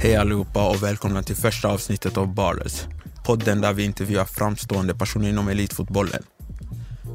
[0.00, 2.84] Hej allihopa och välkomna till första avsnittet av Ballers.
[3.24, 6.22] Podden där vi intervjuar framstående personer inom elitfotbollen.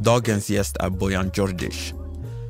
[0.02, 1.94] Dagens gäst är Bojan Djordjic.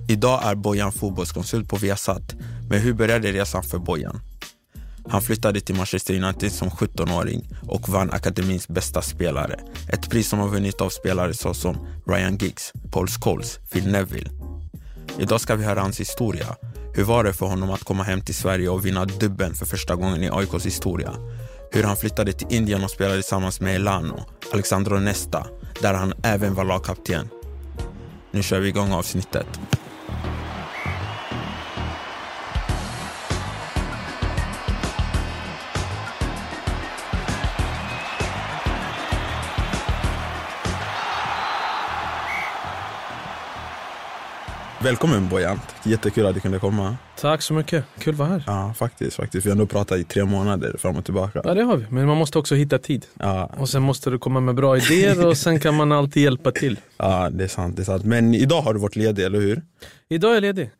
[0.09, 2.35] Idag är Bojan fotbollskonsult på Viasat,
[2.69, 4.19] men hur började resan för Bojan?
[5.09, 9.59] Han flyttade till Manchester United som 17-åring och vann akademins bästa spelare.
[9.89, 14.29] Ett pris som har vunnit av spelare såsom Ryan Giggs, Paul Scholes, Phil Neville.
[15.19, 16.55] Idag ska vi höra hans historia.
[16.95, 19.95] Hur var det för honom att komma hem till Sverige och vinna dubben för första
[19.95, 21.13] gången i AIKs historia?
[21.71, 25.47] Hur han flyttade till Indien och spelade tillsammans med Elano, Alexandro Nesta,
[25.81, 27.29] där han även var lagkapten.
[28.31, 29.47] Nu kör vi igång avsnittet.
[44.83, 46.97] Välkommen Bojan, jättekul att du kunde komma.
[47.19, 48.43] Tack så mycket, kul att vara här.
[48.47, 49.15] Ja, faktiskt.
[49.15, 49.45] faktiskt.
[49.45, 51.41] Vi har ändå pratat i tre månader fram och tillbaka.
[51.43, 53.05] Ja det har vi, men man måste också hitta tid.
[53.19, 56.51] Ja, Och sen måste du komma med bra idéer och sen kan man alltid hjälpa
[56.51, 56.79] till.
[56.97, 58.05] ja det, är sant, det är sant.
[58.05, 59.61] Men idag har du varit ledig, eller hur?
[60.09, 60.71] Idag är jag ledig.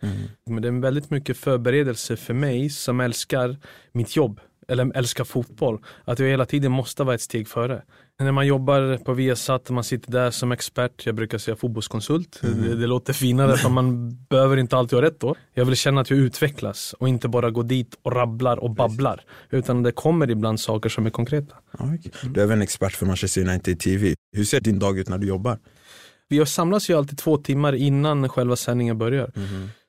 [0.46, 3.58] Men det är väldigt mycket förberedelse för mig som älskar
[3.92, 4.40] mitt jobb.
[4.68, 5.80] Eller älskar fotboll.
[6.06, 7.82] Att jag hela tiden måste vara ett steg före.
[8.20, 12.40] När man jobbar på Viasat, man sitter där som expert, jag brukar säga fotbollskonsult.
[12.42, 15.36] Det, det låter finare för man behöver inte alltid ha rätt då.
[15.54, 19.22] Jag vill känna att jag utvecklas och inte bara gå dit och rabblar och babblar.
[19.50, 21.56] Utan det kommer ibland saker som är konkreta.
[21.72, 22.12] Okej.
[22.24, 24.16] Du är även expert för Manchester United TV.
[24.36, 25.60] Hur ser din dag ut när du jobbar?
[26.30, 29.32] Vi samlas ju alltid två timmar innan själva sändningen börjar.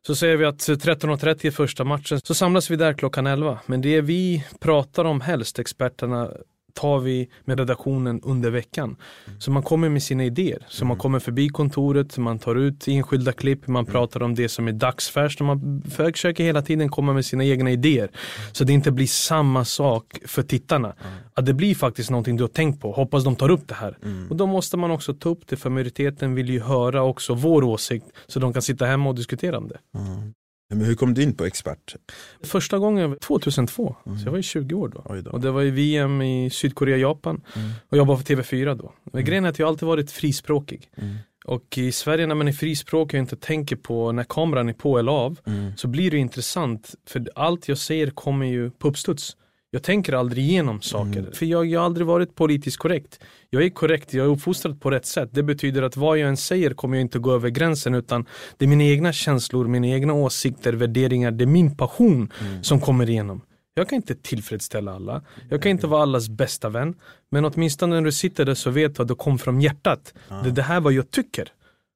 [0.07, 3.59] Så säger vi att 13.30 är första matchen, så samlas vi där klockan 11.
[3.67, 6.31] Men det vi pratar om helst, experterna,
[6.75, 8.97] tar vi med redaktionen under veckan.
[9.39, 10.67] Så man kommer med sina idéer.
[10.69, 14.69] Så man kommer förbi kontoret, man tar ut enskilda klipp, man pratar om det som
[14.69, 18.11] är dagsfärskt och man försöker hela tiden komma med sina egna idéer.
[18.53, 20.95] Så det inte blir samma sak för tittarna.
[21.35, 23.99] Att det blir faktiskt någonting du har tänkt på, hoppas de tar upp det här.
[24.31, 27.65] Och då måste man också ta upp det för majoriteten vill ju höra också vår
[27.65, 29.79] åsikt så de kan sitta hemma och diskutera om det.
[30.75, 31.97] Men hur kom du in på expert?
[32.43, 35.31] Första gången var 2002, så jag var ju 20 år då.
[35.31, 37.41] Och det var i VM i Sydkorea, Japan.
[37.89, 38.93] Och jag var för TV4 då.
[39.13, 40.91] Men grejen är att jag alltid varit frispråkig.
[41.45, 44.99] Och i Sverige när man är frispråkig och inte tänker på när kameran är på
[44.99, 45.39] eller av
[45.77, 46.95] så blir det intressant.
[47.07, 49.37] För allt jag säger kommer ju på uppstuds.
[49.75, 51.31] Jag tänker aldrig igenom saker.
[51.33, 53.21] För jag, jag har aldrig varit politiskt korrekt.
[53.51, 55.29] Jag är korrekt, jag är uppfostrad på rätt sätt.
[55.33, 58.27] Det betyder att vad jag än säger kommer jag inte gå över gränsen utan
[58.57, 63.11] det är mina egna känslor, mina egna åsikter, värderingar, det är min passion som kommer
[63.11, 63.41] igenom.
[63.75, 65.23] Jag kan inte tillfredsställa alla.
[65.51, 66.95] Jag kan inte vara allas bästa vän.
[67.31, 70.15] Men åtminstone när du sitter där så vet du att det kom från hjärtat.
[70.45, 71.49] Det, det här är vad jag tycker.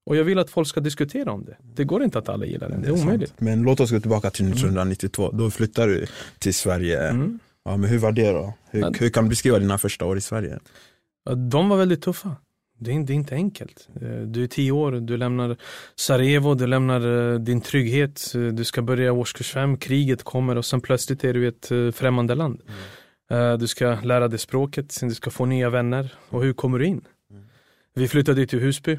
[0.07, 1.57] Och jag vill att folk ska diskutera om det.
[1.75, 2.77] Det går inte att alla gillar det.
[2.77, 3.33] Det är omöjligt.
[3.39, 5.31] Men låt oss gå tillbaka till 1992.
[5.33, 6.07] Då flyttade du
[6.39, 7.09] till Sverige.
[7.09, 7.39] Mm.
[7.69, 8.55] Ja, men hur var det då?
[8.71, 10.59] Hur, hur kan du beskriva dina första år i Sverige?
[11.25, 12.37] Ja, De var väldigt tuffa.
[12.79, 13.89] Det är, inte- det är inte enkelt.
[14.03, 15.57] Eh, Du är tio år, du lämnar
[15.97, 20.65] Sarajevo, du lämnar eh, din trygghet, eh, du ska börja årskurs fem, kriget kommer och
[20.65, 22.61] sen plötsligt är du i ett främmande land.
[23.31, 26.15] Eh, Du ska lära dig språket, du ska få nya vänner.
[26.31, 27.05] Och hur kommer du in?
[27.95, 28.99] Vi flyttade till Husby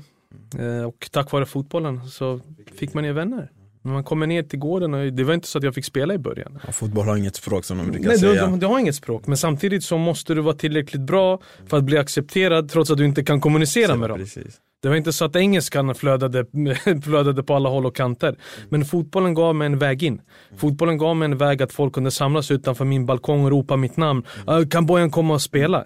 [0.59, 2.41] eh, och tack vare fotbollen så
[2.75, 3.51] fick man nya vänner.
[3.81, 6.13] När man kommer ner till gården, och det var inte så att jag fick spela
[6.13, 6.59] i början.
[6.65, 8.47] Ja, fotboll har inget språk som de brukar Nej, säga.
[8.47, 11.83] du, du har inget språk, men samtidigt så måste du vara tillräckligt bra för att
[11.83, 14.17] bli accepterad trots att du inte kan kommunicera med dem.
[14.19, 14.57] Precis.
[14.81, 16.45] Det var inte så att engelskan flödade,
[17.03, 18.35] flödade på alla håll och kanter.
[18.69, 20.21] Men fotbollen gav mig en väg in.
[20.57, 23.97] Fotbollen gav mig en väg att folk kunde samlas utanför min balkong och ropa mitt
[23.97, 24.23] namn.
[24.45, 25.85] "Ah, Kan Bojan komma och spela?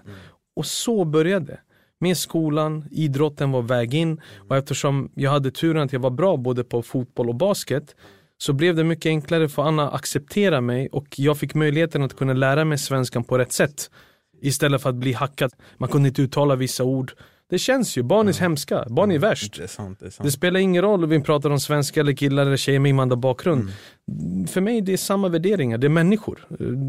[0.55, 1.59] Och så började det.
[2.03, 4.21] Med skolan, idrotten var väg in.
[4.47, 7.95] Och eftersom jag hade turen att jag var bra både på fotboll och basket
[8.37, 12.15] så blev det mycket enklare för Anna att acceptera mig och jag fick möjligheten att
[12.15, 13.89] kunna lära mig svenskan på rätt sätt.
[14.43, 15.53] Istället för att bli hackad.
[15.77, 17.11] Man kunde inte uttala vissa ord.
[17.49, 19.57] Det känns ju, barn är hemska, barn är värst.
[19.57, 19.99] Det är sant.
[19.99, 20.25] Det är sant.
[20.25, 23.71] Det spelar ingen roll om vi pratar om svenska eller killar eller tjejer med invandrarbakgrund.
[24.47, 26.47] För mig det är samma värderingar, det är människor.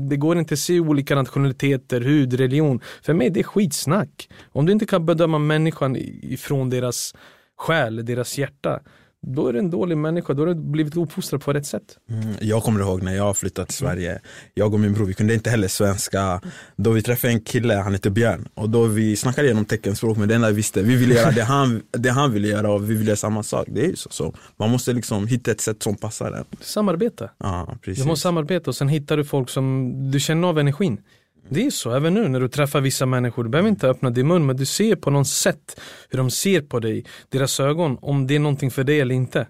[0.08, 2.80] Det går inte att se olika nationaliteter, hud, religion.
[3.02, 4.28] För mig det är skitsnack.
[4.52, 7.14] Om du inte kan bedöma människan ifrån deras
[7.56, 8.80] själ, deras hjärta.
[9.26, 11.98] Då är du en dålig människa, då har du blivit uppfostrad på rätt sätt.
[12.10, 14.20] Mm, jag kommer ihåg när jag flyttade till Sverige,
[14.54, 16.40] jag och min bror vi kunde inte heller svenska.
[16.76, 20.28] Då vi träffade en kille, han hette Björn, och då vi snackade igenom teckenspråk men
[20.28, 22.94] det enda vi visste, vi ville göra det han, det han ville göra och vi
[22.94, 23.66] ville göra samma sak.
[23.70, 24.10] Det är ju så.
[24.10, 24.34] så.
[24.56, 26.44] Man måste liksom hitta ett sätt som passar en.
[26.60, 27.30] Samarbeta.
[27.38, 28.02] Ja, precis.
[28.02, 31.00] Du måste samarbeta och sen hittar du folk som du känner av energin.
[31.48, 34.26] Det är så, även nu när du träffar vissa människor, du behöver inte öppna din
[34.26, 35.80] mun men du ser på något sätt
[36.10, 39.46] hur de ser på dig, deras ögon, om det är någonting för dig eller inte.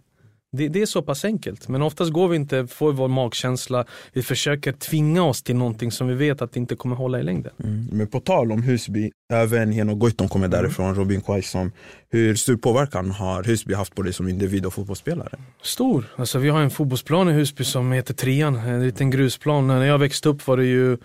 [0.56, 4.22] Det, det, är så pass enkelt, men oftast går vi inte, får vår magkänsla, vi
[4.22, 7.52] försöker tvinga oss till någonting som vi vet att det inte kommer hålla i längden.
[7.64, 7.88] Mm.
[7.92, 10.60] Men på tal om Husby, även Heno Goitom kommer mm.
[10.60, 11.72] därifrån, Robin Quaison.
[12.10, 15.38] Hur stor påverkan har Husby haft på dig som individ och fotbollsspelare?
[15.62, 19.66] Stor, alltså vi har en fotbollsplan i Husby som heter Trian, en liten grusplan.
[19.66, 20.98] När jag växte upp var det ju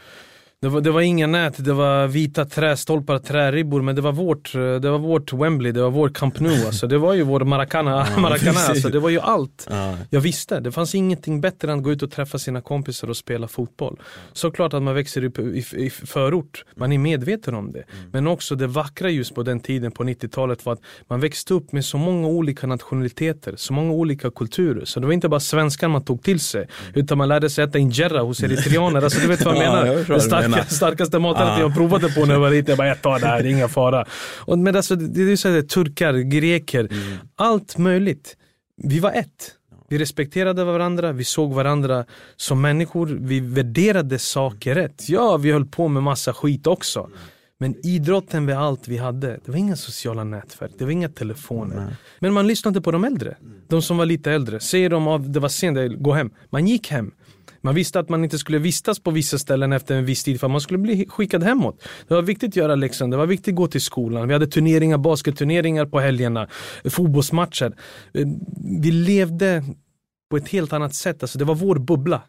[0.61, 4.53] det var, det var inga nät, det var vita trästolpar, träribbor, men det var vårt,
[4.53, 6.65] det var vårt Wembley, det var vår Camp Nou.
[6.65, 9.67] Alltså, det var ju vår Maracana, ja, Maracana alltså, det var ju allt.
[9.69, 9.97] Ja.
[10.09, 13.17] Jag visste, det fanns ingenting bättre än att gå ut och träffa sina kompisar och
[13.17, 13.99] spela fotboll.
[14.33, 17.83] Såklart att man växer upp i, i förort, man är medveten om det.
[17.91, 18.09] Mm.
[18.11, 21.71] Men också det vackra just på den tiden, på 90-talet, var att man växte upp
[21.71, 24.85] med så många olika nationaliteter, så många olika kulturer.
[24.85, 26.99] Så det var inte bara svenskar man tog till sig, mm.
[26.99, 29.01] utan man lärde sig äta injera hos eritreaner.
[29.01, 29.85] Alltså, du vet vad jag menar?
[29.85, 31.59] Ja, jag starka, starkaste maträtten ah.
[31.59, 32.71] jag provade på när jag var liten.
[32.71, 34.05] Jag bara, jag tar det här, det är inga fara.
[34.37, 37.17] Och, men alltså, det är så här, turkar, greker, mm.
[37.35, 38.37] allt möjligt.
[38.83, 39.55] Vi var ett.
[39.89, 42.05] Vi respekterade varandra, vi såg varandra
[42.35, 45.09] som människor, vi värderade saker rätt.
[45.09, 47.09] Ja, vi höll på med massa skit också.
[47.59, 49.27] Men idrotten var allt vi hade.
[49.27, 51.75] Det var inga sociala nätverk, det var inga telefoner.
[51.75, 51.93] Nej.
[52.19, 53.35] Men man lyssnade på de äldre.
[53.67, 54.59] De som var lite äldre.
[54.59, 56.31] Säger de att det var sent, gå hem.
[56.49, 57.11] Man gick hem.
[57.61, 60.47] Man visste att man inte skulle vistas på vissa ställen efter en viss tid för
[60.47, 61.83] man skulle bli skickad hemåt.
[62.07, 64.27] Det var viktigt att göra läxan, det var viktigt att gå till skolan.
[64.27, 66.47] Vi hade turneringar, basketturneringar på helgerna,
[66.89, 67.75] fotbollsmatcher.
[68.13, 68.27] Eh,
[68.81, 69.63] vi levde
[70.29, 72.21] på ett helt annat sätt, alltså det var vår bubbla.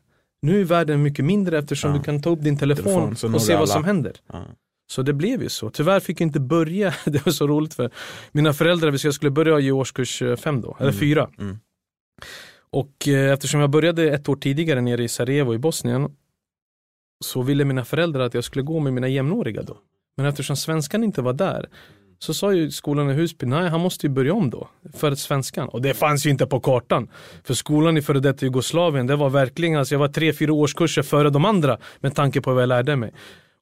[0.42, 1.96] Nu är världen mycket mindre eftersom ja.
[1.96, 4.12] du kan ta upp din telefon, telefon och se vad som händer.
[4.32, 4.44] Ja.
[4.90, 5.70] Så det blev ju så.
[5.70, 7.90] Tyvärr fick jag inte börja, det var så roligt för
[8.32, 11.00] mina föräldrar, jag skulle börja i årskurs fem då, eller mm.
[11.00, 11.30] fyra.
[11.38, 11.58] Mm.
[12.72, 16.16] Och eh, eftersom jag började ett år tidigare nere i Sarajevo i Bosnien
[17.24, 19.76] så ville mina föräldrar att jag skulle gå med mina jämnåriga då.
[20.16, 21.68] Men eftersom svenskan inte var där
[22.18, 25.68] så sa ju skolan i Husby, nej han måste ju börja om då för svenskan.
[25.68, 27.08] Och det fanns ju inte på kartan.
[27.44, 31.02] För skolan i före detta Jugoslavien, det var verkligen, alltså jag var tre, fyra årskurser
[31.02, 33.12] före de andra med tanke på vad jag lärde mig.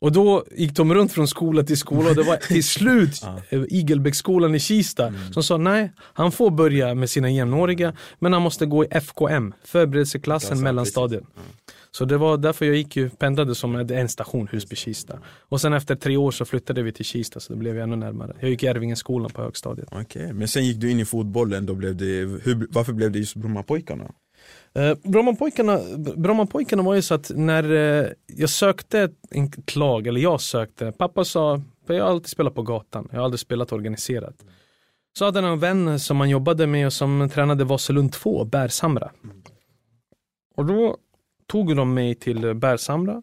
[0.00, 3.64] Och då gick de runt från skola till skola och det var till slut ja.
[3.68, 5.32] Igelbäcksskolan i Kista mm.
[5.32, 9.54] som sa nej, han får börja med sina jämnåriga men han måste gå i FKM,
[9.64, 11.22] förberedelseklassen mellanstadiet.
[11.22, 11.48] Mm.
[11.90, 15.18] Så det var därför jag gick ju, pendlade som en station, Husby-Kista.
[15.48, 18.36] Och sen efter tre år så flyttade vi till Kista så det blev ännu närmare.
[18.40, 19.88] Jag gick i Ärvingenskolan på högstadiet.
[19.90, 20.32] Okej, okay.
[20.32, 23.36] men sen gick du in i fotbollen, då blev det, hur, varför blev det just
[23.36, 24.04] Brommapojkarna?
[24.74, 25.80] Eh, Brommapojkarna,
[26.16, 31.24] Brommapojkarna var ju så att när eh, jag sökte en klag, eller jag sökte, pappa
[31.24, 34.44] sa, för jag har alltid spelat på gatan, jag har aldrig spelat organiserat.
[35.18, 39.10] Så hade han en vän som han jobbade med och som tränade Vasalund 2, Bärshamra.
[40.56, 40.96] Och då
[41.46, 43.22] tog de mig till Bärshamra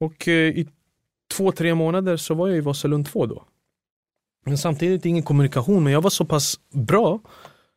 [0.00, 0.68] och eh, i
[1.30, 3.44] två, tre månader så var jag i Vasalund 2 då.
[4.44, 7.20] Men samtidigt ingen kommunikation, men jag var så pass bra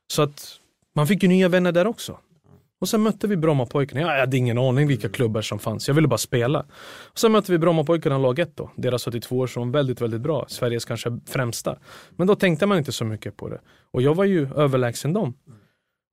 [0.08, 0.60] så att
[0.96, 2.20] man fick ju nya vänner där också.
[2.84, 4.02] Och sen mötte vi Brommapojkarna.
[4.02, 5.88] Jag hade ingen aning vilka klubbar som fanns.
[5.88, 6.66] Jag ville bara spela.
[7.12, 8.72] Och sen mötte vi Brommapojkarna lag 1 då.
[8.76, 10.46] Deras 82 år som väldigt, väldigt bra.
[10.48, 11.80] Sveriges kanske främsta.
[12.10, 13.62] Men då tänkte man inte så mycket på det.
[13.92, 15.34] Och jag var ju överlägsen dem.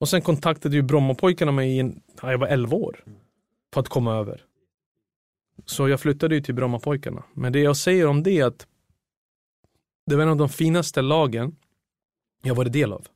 [0.00, 3.04] Och sen kontaktade ju Brommapojkarna mig i en, jag var 11 år.
[3.74, 4.42] För att komma över.
[5.66, 7.24] Så jag flyttade ju till Brommapojkarna.
[7.34, 8.66] Men det jag säger om det är att
[10.06, 11.56] det var en av de finaste lagen
[12.42, 13.06] jag varit del av.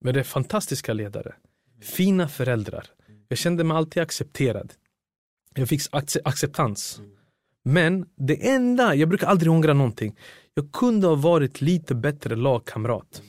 [0.00, 1.34] Med det fantastiska ledare
[1.82, 2.86] fina föräldrar.
[3.28, 4.72] Jag kände mig alltid accepterad.
[5.54, 5.80] Jag fick
[6.24, 7.00] acceptans.
[7.64, 10.16] Men det enda, jag brukar aldrig ångra någonting.
[10.54, 13.22] Jag kunde ha varit lite bättre lagkamrat.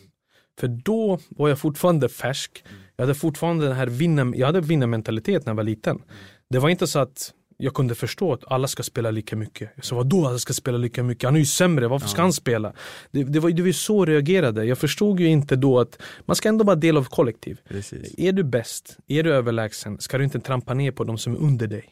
[0.59, 2.63] För då var jag fortfarande färsk.
[2.95, 6.01] Jag hade fortfarande den här vinna, jag hade vinnarmentalitet när jag var liten.
[6.49, 9.71] Det var inte så att jag kunde förstå att alla ska spela lika mycket.
[9.75, 11.23] Jag sa vadå alla ska spela lika mycket?
[11.23, 12.73] Han är ju sämre, varför ska han spela?
[13.11, 14.65] Det, det, var, det var så jag reagerade.
[14.65, 17.59] Jag förstod ju inte då att man ska ändå vara del av kollektiv.
[17.67, 18.13] Precis.
[18.17, 21.39] Är du bäst, är du överlägsen, ska du inte trampa ner på de som är
[21.39, 21.85] under dig.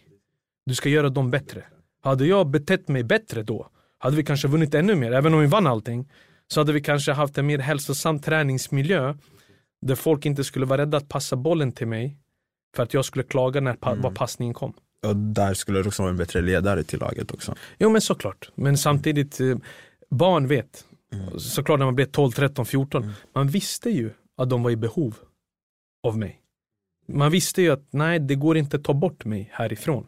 [0.65, 1.63] Du ska göra dem bättre.
[2.03, 5.47] Hade jag betett mig bättre då, hade vi kanske vunnit ännu mer, även om vi
[5.47, 6.11] vann allting.
[6.47, 9.15] Så hade vi kanske haft en mer hälsosam träningsmiljö
[9.81, 12.17] där folk inte skulle vara rädda att passa bollen till mig
[12.75, 14.13] för att jag skulle klaga när pa mm.
[14.13, 14.73] passningen kom.
[15.05, 17.55] Och där skulle du också vara en bättre ledare till laget också.
[17.79, 18.49] Jo men såklart.
[18.55, 19.57] Men samtidigt, eh,
[20.09, 20.85] barn vet.
[21.13, 21.39] Mm.
[21.39, 23.03] Såklart när man blev 12, 13, 14.
[23.03, 23.13] Mm.
[23.33, 25.15] Man visste ju att de var i behov
[26.07, 26.41] av mig.
[27.07, 30.05] Man visste ju att nej, det går inte att ta bort mig härifrån.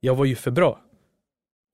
[0.00, 0.80] Jag var ju för bra.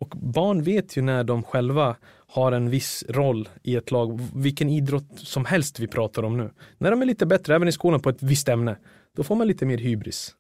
[0.00, 4.68] Och barn vet ju när de själva har en viss roll i ett lag, vilken
[4.68, 6.50] idrott som helst vi pratar om nu.
[6.78, 8.76] När de är lite bättre, även i skolan på ett visst ämne,
[9.16, 10.34] då får man lite mer hybris.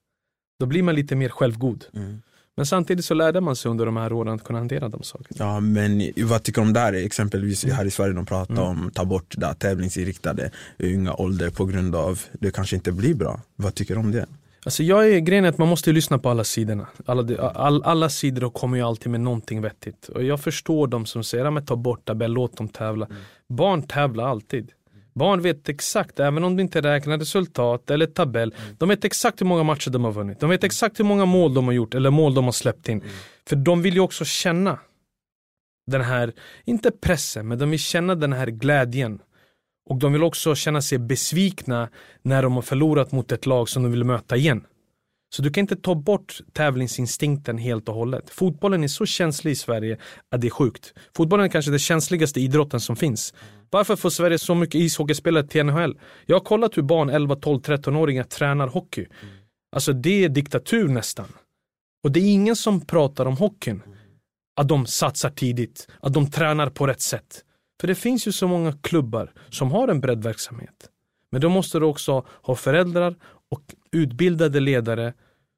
[0.62, 1.84] Då blir man lite mer självgod.
[1.94, 2.22] Mm.
[2.56, 5.36] Men samtidigt så lärde man sig under de här åren att kunna hantera de sakerna.
[5.38, 6.92] Ja men vad tycker du om det här?
[6.92, 8.64] Exempelvis här i Sverige de pratar mm.
[8.64, 13.40] om ta bort det tävlingsinriktade unga ålder på grund av det kanske inte blir bra.
[13.56, 14.26] Vad tycker du om det?
[14.64, 16.86] Alltså jag är, grejen är att man måste lyssna på alla sidorna.
[17.06, 20.08] Alla, all, alla sidor kommer ju alltid med någonting vettigt.
[20.08, 23.06] Och jag förstår de som säger, att ta bort tabell, låt dem tävla.
[23.06, 23.18] Mm.
[23.48, 24.70] Barn tävlar alltid.
[25.14, 28.76] Barn vet exakt, även om de inte räknar resultat eller tabell, mm.
[28.78, 30.40] de vet exakt hur många matcher de har vunnit.
[30.40, 33.00] De vet exakt hur många mål de har gjort eller mål de har släppt in.
[33.00, 33.12] Mm.
[33.48, 34.78] För de vill ju också känna
[35.86, 36.32] den här,
[36.64, 39.20] inte pressen, men de vill känna den här glädjen.
[39.90, 41.88] Och de vill också känna sig besvikna
[42.22, 44.66] när de har förlorat mot ett lag som de vill möta igen.
[45.34, 48.30] Så du kan inte ta bort tävlingsinstinkten helt och hållet.
[48.30, 49.98] Fotbollen är så känslig i Sverige
[50.30, 50.94] att det är sjukt.
[51.16, 53.34] Fotbollen är kanske den känsligaste idrotten som finns.
[53.72, 56.00] Varför får Sverige så mycket ishockeyspelare till NHL?
[56.26, 59.06] Jag har kollat hur barn 11, 12, 13-åringar tränar hockey.
[59.72, 61.26] Alltså det är diktatur nästan.
[62.04, 63.82] Och det är ingen som pratar om hockeyn.
[64.56, 67.44] Att de satsar tidigt, att de tränar på rätt sätt.
[67.80, 70.88] För det finns ju så många klubbar som har en breddverksamhet.
[71.30, 73.14] Men då måste du också ha föräldrar
[73.50, 73.62] och
[73.92, 75.14] utbildade ledare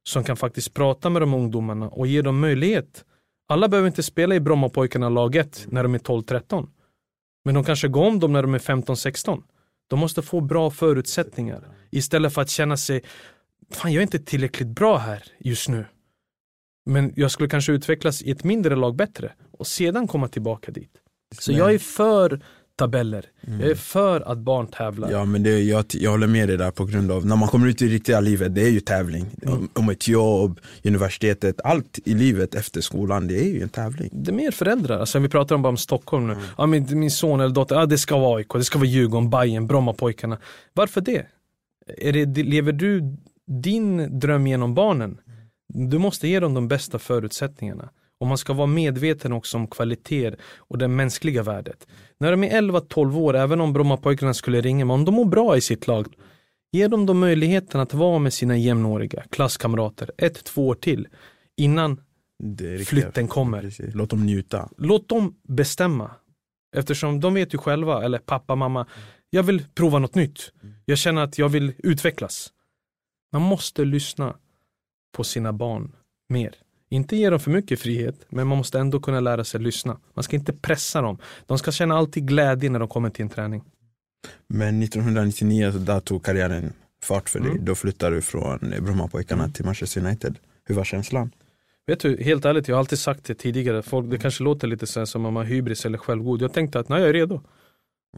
[0.08, 3.04] som kan faktiskt prata med de ungdomarna och ge dem möjlighet.
[3.48, 6.68] Alla behöver inte spela i Brommapojkarna lag 1 när de är 12-13.
[7.44, 9.42] Men de kanske går om dem när de är 15-16.
[9.88, 13.02] De måste få bra förutsättningar istället för att känna sig
[13.70, 15.84] Fan, jag är inte tillräckligt bra här just nu.
[16.86, 20.90] Men jag skulle kanske utvecklas i ett mindre lag bättre och sedan komma tillbaka dit.
[21.38, 22.40] Så jag är för
[22.76, 23.24] tabeller.
[23.46, 23.60] Mm.
[23.60, 25.10] Jag är för att barn tävlar.
[25.10, 27.68] Ja men det, jag, jag håller med dig där på grund av, när man kommer
[27.68, 29.26] ut i riktiga livet, det är ju tävling.
[29.42, 29.54] Mm.
[29.54, 34.10] Om, om ett jobb, universitetet, allt i livet efter skolan, det är ju en tävling.
[34.12, 36.32] Det är mer föräldrar, alltså vi pratar om bara om Stockholm nu.
[36.32, 36.44] Mm.
[36.58, 39.30] Ja, min, min son eller dotter, ja, det ska vara AIK, det ska vara Djurgården,
[39.30, 40.38] Bayern, Brommapojkarna.
[40.72, 41.26] Varför det?
[41.98, 42.42] Är det?
[42.42, 43.16] Lever du
[43.46, 45.18] din dröm genom barnen?
[45.68, 47.88] Du måste ge dem de bästa förutsättningarna.
[48.24, 51.86] Och man ska vara medveten också om kvaliteter och det mänskliga värdet.
[52.18, 55.56] När de är 11-12 år, även om Brommapojkarna skulle ringa, men om de mår bra
[55.56, 56.06] i sitt lag,
[56.72, 61.08] ge dem då möjligheten att vara med sina jämnåriga klasskamrater ett, två år till
[61.56, 62.00] innan
[62.86, 63.60] flytten kommer.
[63.60, 63.94] Precis.
[63.94, 64.68] Låt dem njuta.
[64.76, 66.10] Låt dem bestämma.
[66.76, 68.86] Eftersom de vet ju själva, eller pappa, mamma,
[69.30, 70.52] jag vill prova något nytt.
[70.84, 72.52] Jag känner att jag vill utvecklas.
[73.32, 74.36] Man måste lyssna
[75.16, 75.92] på sina barn
[76.28, 76.54] mer.
[76.94, 79.98] Inte ge dem för mycket frihet, men man måste ändå kunna lära sig lyssna.
[80.14, 81.18] Man ska inte pressa dem.
[81.46, 83.64] De ska känna alltid glädje när de kommer till en träning.
[84.48, 86.72] Men 1999, där tog karriären
[87.02, 87.50] fart för dig.
[87.50, 87.64] Mm.
[87.64, 89.52] Då flyttade du från Brommapojkarna mm.
[89.52, 90.38] till Manchester United.
[90.64, 91.30] Hur var känslan?
[91.86, 93.82] Vet du, helt ärligt, jag har alltid sagt det tidigare.
[93.82, 96.42] Folk, det kanske låter lite så som om man har hybris eller självgod.
[96.42, 97.40] Jag tänkte att nej, jag är redo.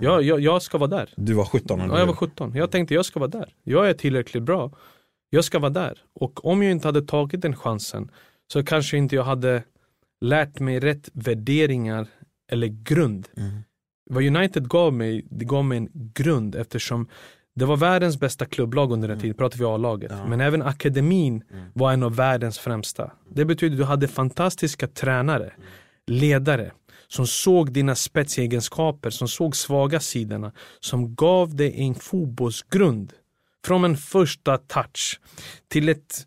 [0.00, 1.11] Jag, jag, jag ska vara där.
[1.16, 1.80] Du var 17?
[1.80, 2.52] Ja, jag var 17.
[2.54, 3.54] Jag tänkte jag ska vara där.
[3.62, 4.73] Jag är tillräckligt bra.
[5.30, 5.99] Jag ska vara där.
[6.14, 8.11] Och om jag inte hade tagit den chansen
[8.52, 9.62] så kanske inte jag hade
[10.20, 12.06] lärt mig rätt värderingar
[12.52, 13.28] eller grund.
[13.36, 13.62] Mm.
[14.10, 17.08] Vad United gav mig, det gav mig en grund eftersom
[17.54, 19.22] det var världens bästa klubblag under den mm.
[19.22, 20.12] tiden, pratar vi A-laget.
[20.14, 20.26] Ja.
[20.26, 21.64] Men även akademin mm.
[21.74, 23.12] var en av världens främsta.
[23.34, 25.66] Det betyder att du hade fantastiska tränare, mm.
[26.06, 26.72] ledare
[27.08, 33.12] som såg dina spetsegenskaper, som såg svaga sidorna, som gav dig en fotbollsgrund.
[33.66, 35.20] Från en första touch
[35.68, 36.26] till ett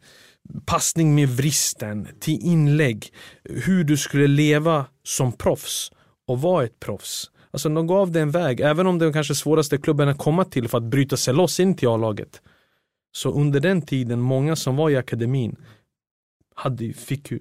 [0.66, 3.14] passning med vristen, till inlägg,
[3.44, 5.92] hur du skulle leva som proffs
[6.28, 7.32] och vara ett proffs.
[7.52, 10.46] Alltså de gav dig en väg, även om det var kanske svåraste klubben att komma
[10.46, 12.42] till för att bryta sig loss in till A-laget.
[13.12, 15.56] Så under den tiden, många som var i akademin
[16.56, 17.40] hade, fick ju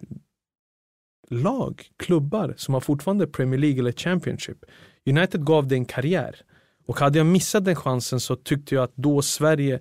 [1.31, 4.65] lag, klubbar som har fortfarande Premier League eller Championship.
[5.07, 6.37] United gav dig en karriär.
[6.87, 9.81] Och hade jag missat den chansen så tyckte jag att då Sverige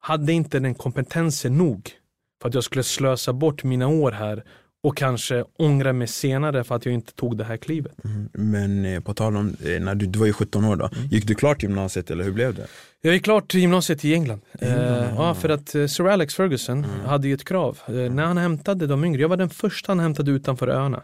[0.00, 1.90] hade inte den kompetensen nog
[2.44, 4.44] för att jag skulle slösa bort mina år här
[4.82, 7.92] och kanske ångra mig senare för att jag inte tog det här klivet.
[8.04, 8.28] Mm.
[8.32, 11.08] Men eh, på tal om, eh, när du, du var ju 17 år då, mm.
[11.08, 12.66] gick du klart gymnasiet eller hur blev det?
[13.02, 14.40] Jag gick klart gymnasiet i England.
[14.60, 14.78] Mm.
[14.78, 17.00] Uh, ja, för att uh, Sir Alex Ferguson mm.
[17.06, 17.78] hade ju ett krav.
[17.90, 21.02] Uh, när han hämtade de yngre, jag var den första han hämtade utanför öarna.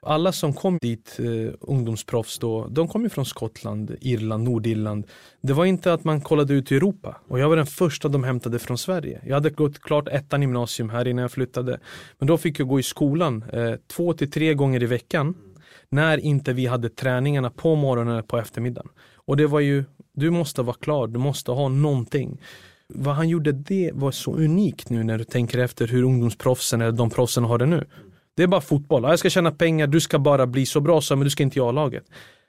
[0.00, 5.06] Alla som kom dit, eh, ungdomsproffs då, de kom ju från Skottland, Irland, Nordirland.
[5.40, 7.16] Det var inte att man kollade ut i Europa.
[7.28, 9.20] Och jag var den första de hämtade från Sverige.
[9.26, 11.80] Jag hade gått klart ettan gymnasium här innan jag flyttade.
[12.18, 15.34] Men då fick jag gå i skolan eh, två till tre gånger i veckan.
[15.88, 18.88] När inte vi hade träningarna på morgonen eller på eftermiddagen.
[19.14, 22.40] Och det var ju, du måste vara klar, du måste ha någonting.
[22.88, 26.92] Vad han gjorde det var så unikt nu när du tänker efter hur ungdomsproffsen eller
[26.92, 27.84] de proffsen har det nu.
[28.36, 29.02] Det är bara fotboll.
[29.02, 31.58] Jag ska tjäna pengar, du ska bara bli så bra som men du ska inte
[31.58, 32.04] göra laget.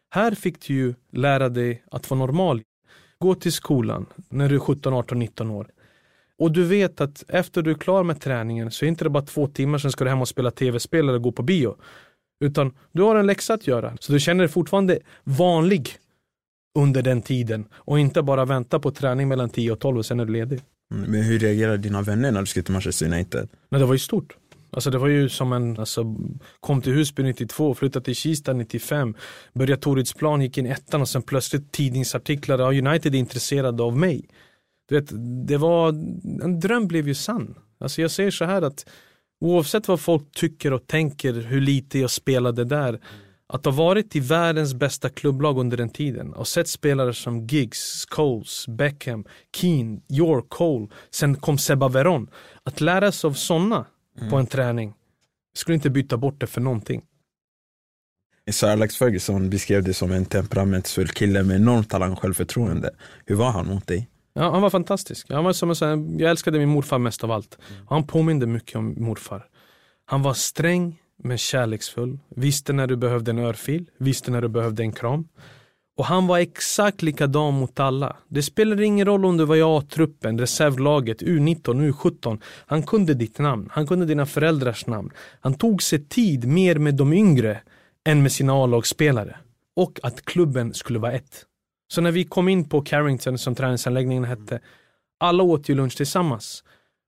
[0.10, 2.62] Här fick du ju lära dig att vara normal.
[3.20, 5.68] Gå till skolan när du är 17, 18, 19 år.
[6.40, 9.24] Och du vet att efter du är klar med träningen så är det inte bara
[9.26, 11.76] två timmar sen ska du hem och spela tv-spel eller gå på bio.
[12.44, 13.98] Utan du har en läxa att göra.
[14.00, 15.90] Så du känner dig fortfarande vanlig
[16.80, 20.20] under den tiden och inte bara vänta på träning mellan 10 och 12 och sen
[20.20, 20.62] är du ledig.
[20.94, 23.50] Mm, Men hur reagerade dina vänner när du skulle till Manchester United?
[23.70, 24.38] Men det var ju stort.
[24.74, 26.16] Alltså det var ju som en, alltså,
[26.60, 29.16] kom till Husby 92, flyttade till Kista 95,
[29.54, 34.30] började Toridsplan, gick in ettan och sen plötsligt tidningsartiklar, ja United är intresserade av mig.
[34.90, 35.10] Du vet,
[35.48, 35.90] det var,
[36.44, 37.56] en dröm blev ju sann.
[37.80, 38.86] Alltså jag säger så här att
[39.42, 43.00] oavsett vad folk tycker och tänker, hur lite jag spelade där,
[43.48, 48.06] att ha varit i världens bästa klubblag under den tiden och sett spelare som Giggs,
[48.06, 49.26] Coles, Beckham,
[49.58, 52.28] Keane, York, Cole, sen kom Seba Veron.
[52.64, 53.86] Att lära sig av sådana
[54.30, 54.94] på en träning,
[55.54, 57.02] jag skulle inte byta bort det för någonting.
[58.52, 62.90] Sir Alex Ferguson beskrev dig som en temperamentsfull kille med enormt talang och självförtroende.
[63.26, 64.10] Hur var han mot dig?
[64.34, 65.32] Ja, han var fantastisk.
[65.32, 67.58] Han var som en, sån jag älskade min morfar mest av allt.
[67.90, 69.46] Han påminde mycket om morfar.
[70.06, 72.20] Han var sträng men kärleksfull.
[72.36, 75.28] Visste när du behövde en örfil, visste när du behövde en kram.
[75.98, 78.16] Och han var exakt likadan mot alla.
[78.28, 82.42] Det spelar ingen roll om du var i A-truppen, reservlaget, U19, U17.
[82.66, 85.12] Han kunde ditt namn, han kunde dina föräldrars namn.
[85.42, 87.62] Han tog sig tid mer med de yngre
[88.06, 89.36] än med sina A-lagsspelare.
[89.76, 91.46] Och att klubben skulle vara ett.
[91.88, 94.60] Så när vi kom in på Carrington som träningsanläggningen hette,
[95.20, 96.64] alla åt ju lunch tillsammans.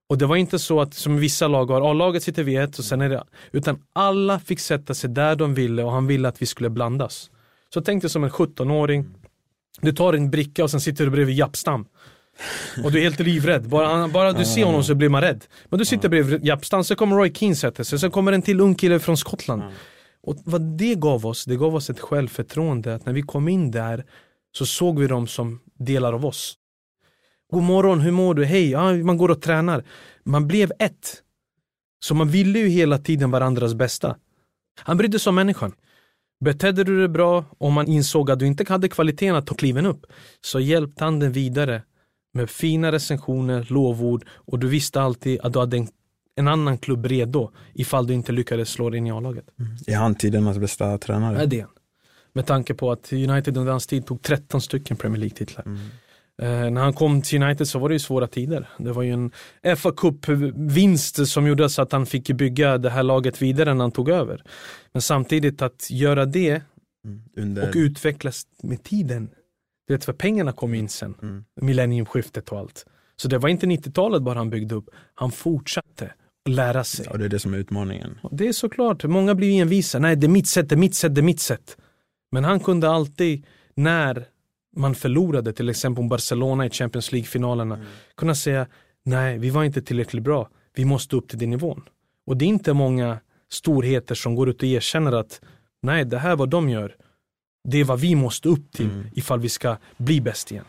[0.08, 2.84] Och det var inte så att som vissa lag har, A-laget sitter vid ett och
[2.84, 6.42] sen är det, utan alla fick sätta sig där de ville och han ville att
[6.42, 7.30] vi skulle blandas.
[7.74, 9.06] Så tänk dig som en 17-åring,
[9.80, 11.86] du tar en bricka och sen sitter du bredvid Jappstam.
[12.84, 15.44] Och du är helt livrädd, bara, bara du ser honom så blir man rädd.
[15.68, 18.60] Men du sitter bredvid Jappstam, så kommer Roy Keane sätta sig, sen kommer en till
[18.60, 19.62] ung kille från Skottland.
[20.22, 23.70] Och vad det gav oss, det gav oss ett självförtroende att när vi kom in
[23.70, 24.04] där
[24.52, 26.54] så såg vi dem som delar av oss.
[27.50, 28.44] God morgon, hur mår du?
[28.44, 29.84] Hej, ja, man går och tränar.
[30.24, 31.22] Man blev ett.
[32.04, 34.16] Så man ville ju hela tiden varandras bästa.
[34.80, 35.72] Han brydde sig om människan.
[36.40, 39.86] Betedde du dig bra och man insåg att du inte hade kvaliteten att ta kliven
[39.86, 40.06] upp
[40.40, 41.82] så hjälpte han den vidare
[42.34, 45.88] med fina recensioner, lovord och du visste alltid att du hade en,
[46.36, 49.44] en annan klubb redo ifall du inte lyckades slå dig in i A-laget.
[49.86, 51.42] Är han tidernas bästa tränare?
[51.42, 51.70] är det han.
[52.32, 55.64] Med tanke på att United under hans tid tog 13 stycken Premier League-titlar.
[56.42, 58.68] Eh, när han kom till United så var det ju svåra tider.
[58.78, 59.30] Det var ju en
[59.76, 63.92] fa Cup-vinst som gjorde så att han fick bygga det här laget vidare när han
[63.92, 64.42] tog över.
[64.92, 66.62] Men samtidigt att göra det
[67.06, 67.22] Mm.
[67.36, 67.68] Under...
[67.68, 69.30] och utvecklas med tiden.
[69.86, 71.14] Du vet, för pengarna kom in sen.
[71.22, 71.44] Mm.
[71.60, 72.86] Millenniumskiftet och allt.
[73.16, 74.88] Så det var inte 90-talet bara han byggde upp.
[75.14, 76.12] Han fortsatte
[76.44, 77.06] att lära sig.
[77.10, 78.18] Ja, det är det som är utmaningen.
[78.30, 79.98] Det är såklart, många blir envisa.
[79.98, 81.76] Nej, det är mitt sätt, det är mitt sätt, det är mitt sätt.
[82.32, 84.26] Men han kunde alltid, när
[84.76, 87.84] man förlorade, till exempel om Barcelona i Champions League-finalerna,
[88.16, 88.66] kunna säga
[89.04, 90.48] nej, vi var inte tillräckligt bra.
[90.74, 91.82] Vi måste upp till den nivån.
[92.26, 93.18] Och det är inte många
[93.50, 95.40] storheter som går ut och erkänner att
[95.82, 96.94] nej, det här vad de gör,
[97.68, 100.64] det är vad vi måste upp till ifall vi ska bli bäst igen.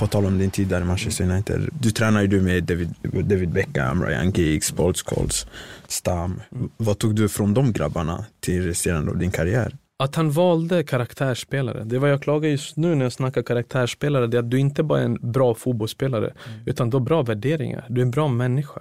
[0.00, 1.68] På tal om din tid där i Manchester United.
[1.80, 5.46] Du tränar ju du med David, David Beckham, Ryan Giggs, Paul Scholes,
[5.88, 6.40] Stam.
[6.76, 9.76] Vad tog du från de grabbarna till resterande av din karriär?
[9.98, 11.84] Att han valde karaktärsspelare.
[11.84, 14.26] Det är vad jag klagar just nu när jag snackar karaktärsspelare.
[14.26, 16.34] Det är att du inte bara är en bra fotbollsspelare.
[16.66, 17.86] Utan du har bra värderingar.
[17.88, 18.80] Du är en bra människa.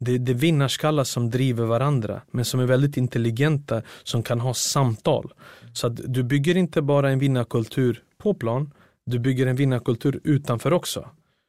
[0.00, 2.20] Det, det är vinnarskallar som driver varandra.
[2.30, 3.82] Men som är väldigt intelligenta.
[4.02, 5.32] Som kan ha samtal.
[5.72, 8.70] Så att du bygger inte bara en vinnarkultur på plan.
[9.10, 11.08] Du bygger en vinnarkultur utanför också.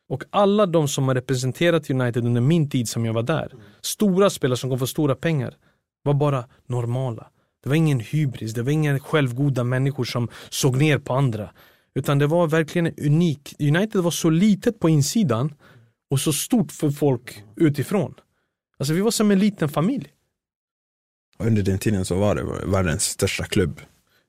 [0.10, 3.54] Och alla de som har representerat United under min tid som jag var där.
[3.82, 5.58] Stora spelare som kom få stora pengar.
[6.04, 7.32] Var bara normala.
[7.64, 11.52] Det var ingen hybris, det var inga självgoda människor som såg ner på andra.
[11.96, 13.56] Utan det var verkligen en unik.
[13.60, 15.54] United var så litet på insidan
[16.10, 18.14] och så stort för folk utifrån.
[18.78, 20.08] Alltså vi var som en liten familj.
[21.40, 23.82] Under den tiden så var det världens största klubb.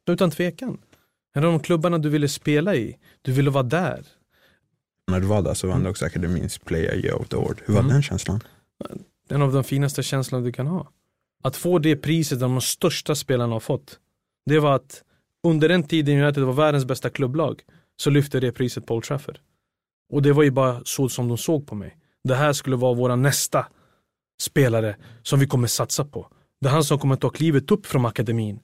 [0.06, 0.78] Utan tvekan.
[1.36, 4.06] Av de klubbarna du ville spela i, du ville vara där.
[5.10, 7.62] När du var där så vann du också akademins Player Year of the Award.
[7.64, 7.92] Hur var Mm.
[7.92, 8.40] den känslan?
[9.28, 10.88] En av de finaste känslorna du kan ha.
[11.44, 13.98] Att få det priset de största spelarna har fått.
[14.46, 15.02] Det var att
[15.46, 17.60] under den tiden United var världens bästa klubblag
[17.96, 19.38] så lyfte det priset på Old Trafford.
[20.12, 21.96] Och det var ju bara så som de såg på mig.
[22.24, 23.66] Det här skulle vara våra nästa
[24.42, 26.28] spelare som vi kommer satsa på.
[26.60, 28.60] Det är han som kommer ta klivet upp från akademin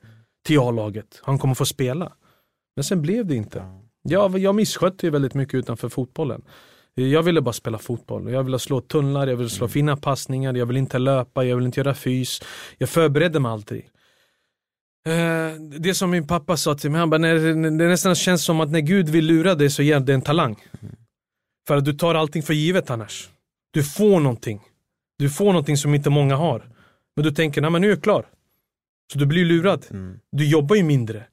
[0.46, 1.20] till A-laget.
[1.22, 2.12] Han kommer få spela.
[2.78, 3.62] Men sen blev det inte.
[4.02, 6.42] Jag, jag misskötte ju väldigt mycket utanför fotbollen.
[6.94, 8.32] Jag ville bara spela fotboll.
[8.32, 9.72] Jag ville slå tunnlar, jag ville slå mm.
[9.72, 12.40] fina passningar, jag ville inte löpa, jag ville inte göra fys.
[12.78, 13.90] Jag förberedde mig aldrig.
[15.06, 18.70] Eh, det som min pappa sa till mig, han bara, det nästan känns som att
[18.70, 20.64] när Gud vill lura dig så ger det en talang.
[20.80, 20.96] Mm.
[21.68, 23.28] För att du tar allting för givet annars.
[23.70, 24.60] Du får någonting.
[25.18, 26.70] Du får någonting som inte många har.
[27.16, 28.26] Men du tänker, nej men nu är jag klar.
[29.12, 29.86] Så du blir lurad.
[29.90, 30.18] Mm.
[30.32, 31.26] Du jobbar ju mindre.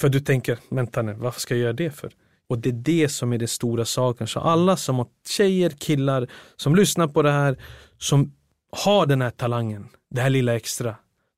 [0.00, 2.12] För du tänker, vänta nu, varför ska jag göra det för?
[2.48, 4.26] Och det är det som är det stora saken.
[4.26, 7.56] Så alla som har tjejer, killar, som lyssnar på det här,
[7.98, 8.32] som
[8.72, 10.96] har den här talangen, det här lilla extra.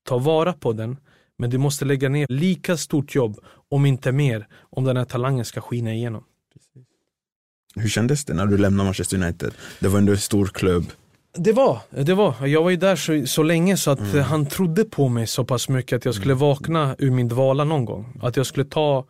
[0.09, 0.97] Ta vara på den,
[1.39, 5.45] men du måste lägga ner lika stort jobb, om inte mer, om den här talangen
[5.45, 6.25] ska skina igenom.
[7.75, 9.53] Hur kändes det när du lämnade Manchester United?
[9.81, 10.85] Det var ändå en stor klubb.
[11.35, 12.47] Det var, det var.
[12.47, 14.23] Jag var ju där så, så länge så att mm.
[14.25, 16.41] han trodde på mig så pass mycket att jag skulle mm.
[16.41, 18.21] vakna ur min dvala någon gång.
[18.23, 19.05] Att jag skulle ta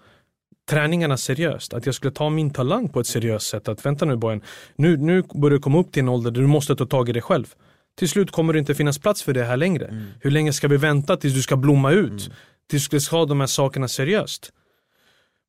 [0.71, 1.75] träningarna seriöst.
[1.75, 3.69] Att jag skulle ta min talang på ett seriöst sätt.
[3.69, 4.43] Att vänta nu boyen,
[4.77, 7.13] nu, nu börjar du komma upp till en ålder där du måste ta tag i
[7.13, 7.55] dig själv.
[7.99, 9.85] Till slut kommer det inte finnas plats för det här längre.
[9.85, 10.05] Mm.
[10.21, 12.11] Hur länge ska vi vänta tills du ska blomma ut?
[12.11, 12.33] Mm.
[12.71, 14.53] Tills du ska ha de här sakerna seriöst.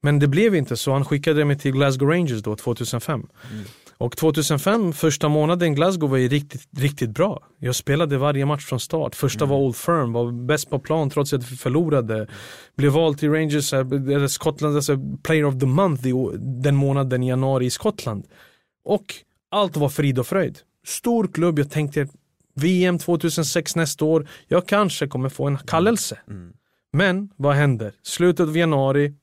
[0.03, 0.93] Men det blev inte så.
[0.93, 3.27] Han skickade mig till Glasgow Rangers då 2005.
[3.51, 3.63] Mm.
[3.97, 7.43] Och 2005, första månaden Glasgow var ju riktigt, riktigt bra.
[7.60, 9.15] Jag spelade varje match från start.
[9.15, 9.49] Första mm.
[9.49, 12.15] var Old Firm, var bäst på plan trots att vi förlorade.
[12.15, 12.27] Mm.
[12.75, 16.03] Blev vald till Rangers, eller Skottland, alltså Player of the Month
[16.39, 18.27] den månaden i januari i Skottland.
[18.86, 19.06] Och
[19.51, 20.60] allt var frid och fröjd.
[20.86, 22.08] Stor klubb, jag tänkte
[22.56, 26.19] VM 2006 nästa år, jag kanske kommer få en kallelse.
[26.29, 26.53] Mm.
[26.93, 27.93] Men vad händer?
[28.03, 29.13] Slutet av januari,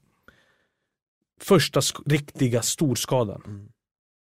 [1.40, 3.42] första riktiga storskadan.
[3.46, 3.68] Mm.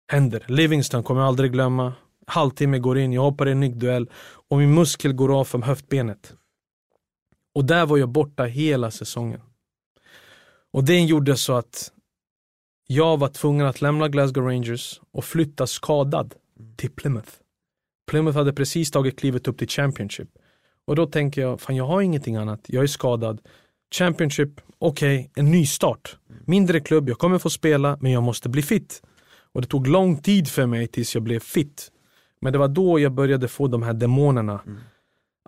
[0.09, 0.45] Händer.
[0.49, 1.93] Livingston kommer jag aldrig glömma.
[2.27, 4.11] Halvtimme går in, jag hoppar i en nickduell
[4.49, 6.35] och min muskel går av från höftbenet.
[7.55, 9.41] Och där var jag borta hela säsongen.
[10.73, 11.93] Och det gjorde så att
[12.87, 16.35] jag var tvungen att lämna Glasgow Rangers och flytta skadad
[16.77, 17.31] till Plymouth.
[18.11, 20.29] Plymouth hade precis tagit klivet upp till Championship.
[20.87, 23.41] Och då tänker jag, fan jag har ingenting annat, jag är skadad.
[23.95, 26.17] Championship, okej, okay, en ny start.
[26.47, 29.03] Mindre klubb, jag kommer få spela, men jag måste bli fit.
[29.55, 31.91] Och det tog lång tid för mig tills jag blev fit.
[32.41, 34.61] Men det var då jag började få de här demonerna.
[34.67, 34.79] Mm.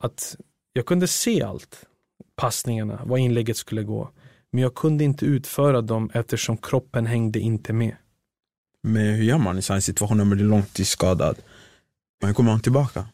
[0.01, 0.37] Att
[0.73, 1.85] jag kunde se allt.
[2.37, 4.11] Passningarna, vad inlägget skulle gå.
[4.53, 7.97] Men jag kunde inte utföra dem eftersom kroppen hängde inte med.
[8.83, 11.37] Men hur gör man i sådana situationer när man blir långtidsskadad?
[12.25, 13.07] Hur kommer man tillbaka?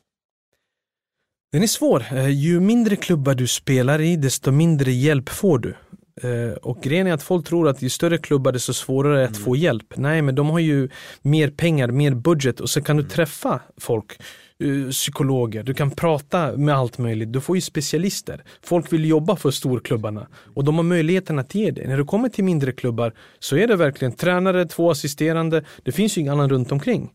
[1.52, 2.04] Den är svår.
[2.12, 5.74] Eh, ju mindre klubbar du spelar i, desto mindre hjälp får du.
[6.20, 9.36] Eh, och grejen är att folk tror att ju större klubbar desto svårare är att
[9.36, 9.44] mm.
[9.44, 9.96] få hjälp.
[9.96, 10.88] Nej, men de har ju
[11.22, 13.10] mer pengar, mer budget och så kan du mm.
[13.10, 14.18] träffa folk
[14.58, 17.32] eh, psykologer, du kan prata med allt möjligt.
[17.32, 18.44] Du får ju specialister.
[18.62, 21.88] Folk vill jobba för storklubbarna och de har möjligheten att ge det.
[21.88, 25.64] När du kommer till mindre klubbar så är det verkligen tränare, två assisterande.
[25.82, 27.10] Det finns ju ingen annan runt omkring.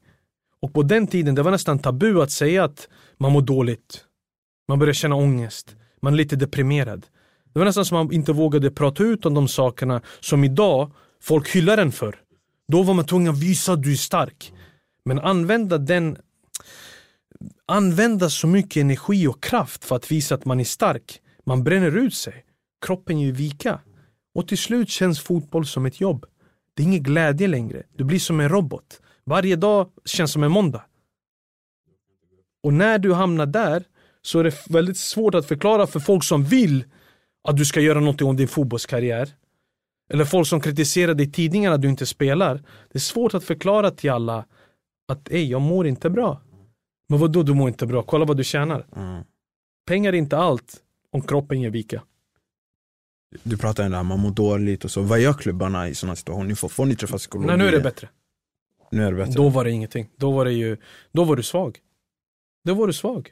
[0.61, 4.03] Och på den tiden det var nästan tabu att säga att man mår dåligt.
[4.67, 5.75] Man börjar känna ångest.
[6.01, 7.05] Man är lite deprimerad.
[7.57, 10.91] Det var nästan som man inte vågade prata ut om de sakerna som idag
[11.21, 12.15] folk hyllar en för.
[12.67, 14.53] Då var man tvungen att visa att du är stark.
[15.05, 16.17] Men använda den
[17.65, 21.21] Använda så mycket energi och kraft för att visa att man är stark.
[21.45, 22.45] Man bränner ut sig.
[22.85, 23.79] Kroppen ger vika.
[24.35, 26.25] Och till slut känns fotboll som ett jobb.
[26.73, 27.83] Det är ingen glädje längre.
[27.95, 29.01] Du blir som en robot.
[29.25, 30.83] Varje dag känns som en måndag.
[32.63, 33.83] Och när du hamnar där
[34.21, 36.83] så är det väldigt svårt att förklara för folk som vill
[37.47, 39.29] att du ska göra något om din fotbollskarriär.
[40.09, 42.55] Eller folk som kritiserar dig i tidningarna att du inte spelar.
[42.55, 44.45] Det är svårt att förklara till alla
[45.07, 46.41] att Ej, jag mår inte bra.
[47.09, 48.03] Men vadå du mår inte bra?
[48.03, 48.87] Kolla vad du tjänar.
[48.95, 49.23] Mm.
[49.87, 50.75] Pengar är inte allt
[51.11, 52.03] om kroppen ger vika.
[53.43, 55.01] Du pratar om det här, man mår dåligt och så.
[55.01, 56.55] Vad gör klubbarna i sådana situationer?
[56.55, 57.47] Får, får ni träffa psykologer?
[57.47, 58.09] Nej, nu är det bättre.
[58.91, 59.33] Nu är det bättre.
[59.33, 60.09] Då var det ingenting.
[60.17, 60.77] Då var det ju,
[61.11, 61.77] då var du svag.
[62.65, 63.31] Då var du svag.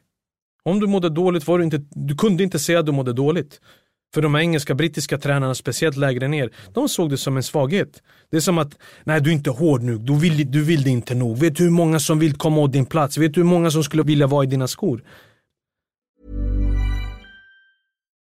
[0.63, 3.61] Om du mådde dåligt var du inte, du kunde inte säga att du mådde dåligt.
[4.13, 8.01] För de engelska, brittiska tränarna, speciellt lägre ner, de såg det som en svaghet.
[8.31, 10.89] Det är som att, nej du är inte hård nu, du vill, du vill det
[10.89, 11.37] inte nog.
[11.37, 13.17] Vet du hur många som vill komma åt din plats?
[13.17, 15.03] Vet du hur många som skulle vilja vara i dina skor?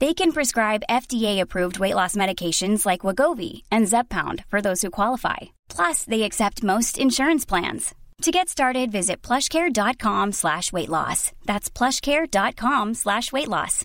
[0.00, 5.36] They can prescribe FDA-approved weight loss medications like Wagovi and Zeppound for those who qualify.
[5.76, 7.94] Plus, they accept most insurance plans.
[8.22, 11.32] To get started, visit plushcare.com slash weight loss.
[11.46, 13.84] That's plushcare.com slash weight loss.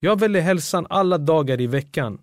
[0.00, 2.18] Jag väljer hälsan alla dagar i veckan.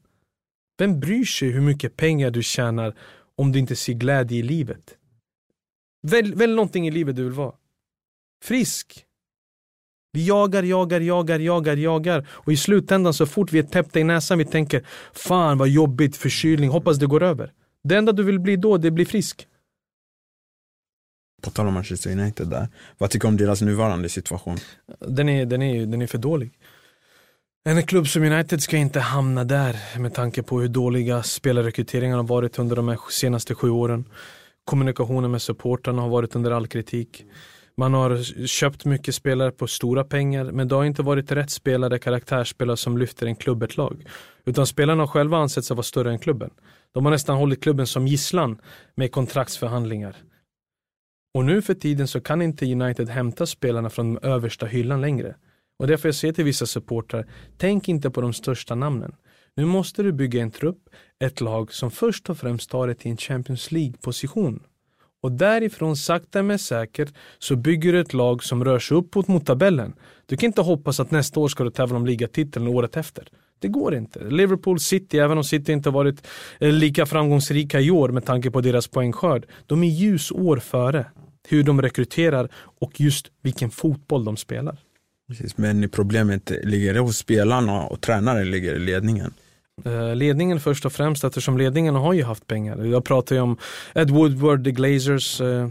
[0.77, 2.95] Vem bryr sig hur mycket pengar du tjänar
[3.35, 4.97] om du inte ser glädje i livet?
[6.07, 7.55] Välj, välj någonting i livet du vill vara.
[8.43, 9.05] Frisk.
[10.15, 14.03] Vi jagar, jagar, jagar, jagar, jagar och i slutändan så fort vi är täppta i
[14.03, 17.51] näsan vi tänker Fan vad jobbigt, förkylning, hoppas det går över.
[17.83, 19.47] Det enda du vill bli då, det är bli frisk.
[21.41, 22.67] På tal om Manchester United där.
[22.97, 24.57] Vad tycker du om deras nuvarande situation?
[24.99, 26.51] Den är, den är, den är för dålig.
[27.65, 32.27] En klubb som United ska inte hamna där med tanke på hur dåliga spelarrekryteringarna har
[32.27, 34.05] varit under de senaste sju åren.
[34.65, 37.25] Kommunikationen med supportrarna har varit under all kritik.
[37.77, 41.99] Man har köpt mycket spelare på stora pengar men det har inte varit rätt spelare,
[41.99, 44.05] karaktärsspelare som lyfter en klubb ett lag.
[44.45, 46.49] Utan spelarna har själva ansett sig vara större än klubben.
[46.91, 48.61] De har nästan hållit klubben som gisslan
[48.95, 50.15] med kontraktsförhandlingar.
[51.33, 55.35] Och nu för tiden så kan inte United hämta spelarna från översta hyllan längre.
[55.79, 59.15] Och därför jag säger till vissa supportrar, tänk inte på de största namnen.
[59.55, 63.11] Nu måste du bygga en trupp, ett lag som först och främst tar dig till
[63.11, 64.63] en Champions League-position.
[65.23, 69.45] Och därifrån sakta men säkert så bygger du ett lag som rör sig uppåt mot
[69.45, 69.93] tabellen.
[70.25, 73.27] Du kan inte hoppas att nästa år ska du tävla om ligatiteln året efter.
[73.59, 74.29] Det går inte.
[74.29, 76.27] Liverpool City, även om City inte varit
[76.59, 81.05] eh, lika framgångsrika i år med tanke på deras poängskörd, de är ljusår före
[81.47, 84.77] hur de rekryterar och just vilken fotboll de spelar.
[85.27, 89.33] Precis, men problemet ligger hos spelarna och tränaren ligger i ledningen.
[89.85, 92.85] Eh, ledningen först och främst eftersom ledningen har ju haft pengar.
[92.85, 93.57] Jag pratar ju om
[93.95, 95.41] Ed Woodward, The Glazers.
[95.41, 95.67] Eh,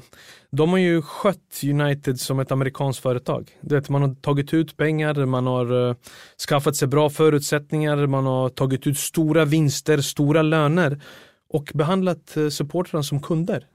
[0.50, 3.50] de har ju skött United som ett amerikanskt företag.
[3.60, 5.96] Det, man har tagit ut pengar, man har eh,
[6.48, 11.00] skaffat sig bra förutsättningar, man har tagit ut stora vinster, stora löner
[11.48, 13.66] och behandlat supportrarna som kunder.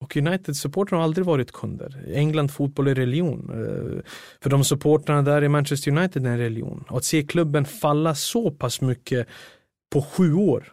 [0.00, 2.04] Och United supportrarna har aldrig varit kunder.
[2.14, 3.50] England fotboll är religion.
[4.42, 6.84] För de supportrarna där i Manchester United är en religion.
[6.88, 9.28] Och att se klubben falla så pass mycket
[9.90, 10.72] på sju år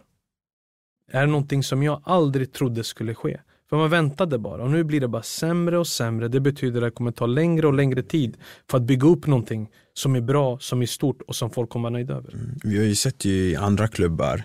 [1.12, 3.40] är någonting som jag aldrig trodde skulle ske.
[3.68, 6.28] För man väntade bara och nu blir det bara sämre och sämre.
[6.28, 8.36] Det betyder att det kommer ta längre och längre tid
[8.70, 11.82] för att bygga upp någonting som är bra, som är stort och som folk kommer
[11.82, 12.34] vara nöjda över.
[12.34, 12.58] Mm.
[12.64, 14.42] Vi har ju sett i andra klubbar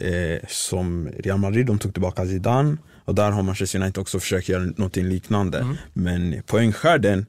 [0.00, 4.48] eh, som Real Madrid, de tog tillbaka Zidane och där har Manchester United också försökt
[4.48, 5.58] göra någonting liknande.
[5.58, 5.76] Mm.
[5.92, 7.26] Men poängskörden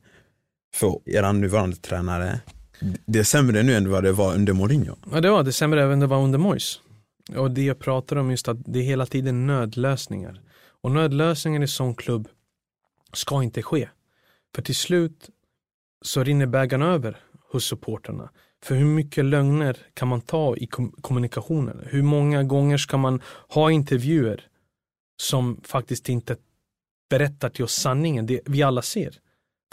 [0.76, 2.40] för er nuvarande tränare
[3.06, 4.96] det är sämre nu än vad det var under Mourinho.
[5.12, 6.80] Ja det var det sämre även det var under Moyes.
[7.38, 10.42] Och det jag pratar om just att det är hela tiden nödlösningar.
[10.82, 12.28] Och nödlösningar i sån klubb
[13.14, 13.90] ska inte ske.
[14.56, 15.30] För till slut
[16.02, 17.18] så rinner bägaren över
[17.52, 18.30] hos supporterna.
[18.64, 20.68] För hur mycket lögner kan man ta i
[21.02, 21.82] kommunikationen?
[21.86, 24.48] Hur många gånger ska man ha intervjuer
[25.22, 26.38] som faktiskt inte
[27.10, 29.20] berättar till oss sanningen, det vi alla ser?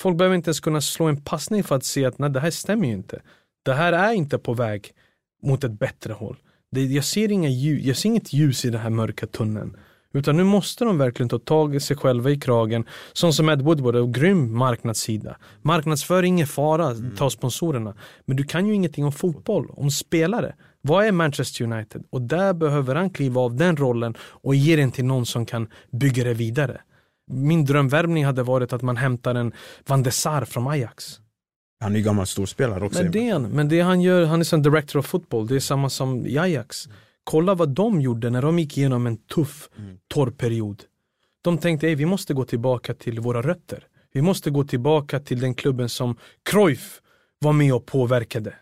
[0.00, 2.50] Folk behöver inte ens kunna slå en passning för att se att nej, det här
[2.50, 3.22] stämmer ju inte.
[3.64, 4.92] Det här är inte på väg
[5.42, 6.36] mot ett bättre håll.
[6.70, 9.76] Det, jag, ser inga ljus, jag ser inget ljus i den här mörka tunneln.
[10.12, 12.84] Utan nu måste de verkligen ta tag i sig själva i kragen.
[13.12, 15.36] Som som Ed Woodward, och grym marknadssida.
[15.62, 17.16] Marknadsföring är fara, mm.
[17.16, 17.94] ta sponsorerna.
[18.24, 20.54] Men du kan ju ingenting om fotboll, om spelare.
[20.80, 22.04] Vad är Manchester United?
[22.10, 25.68] Och där behöver han kliva av den rollen och ge den till någon som kan
[25.90, 26.80] bygga det vidare.
[27.30, 29.52] Min drömvärvning hade varit att man hämtar en
[29.86, 31.20] Van de Sar från Ajax.
[31.80, 33.02] Han är ju gammal storspelare också.
[33.02, 35.90] Men det, men det han gör, han är som director of football, det är samma
[35.90, 36.88] som i Ajax.
[37.24, 39.98] Kolla vad de gjorde när de gick igenom en tuff, mm.
[40.08, 40.82] torr period.
[41.42, 43.84] De tänkte, vi måste gå tillbaka till våra rötter.
[44.12, 47.00] Vi måste gå tillbaka till den klubben som Cruyff
[47.38, 48.54] var med och påverkade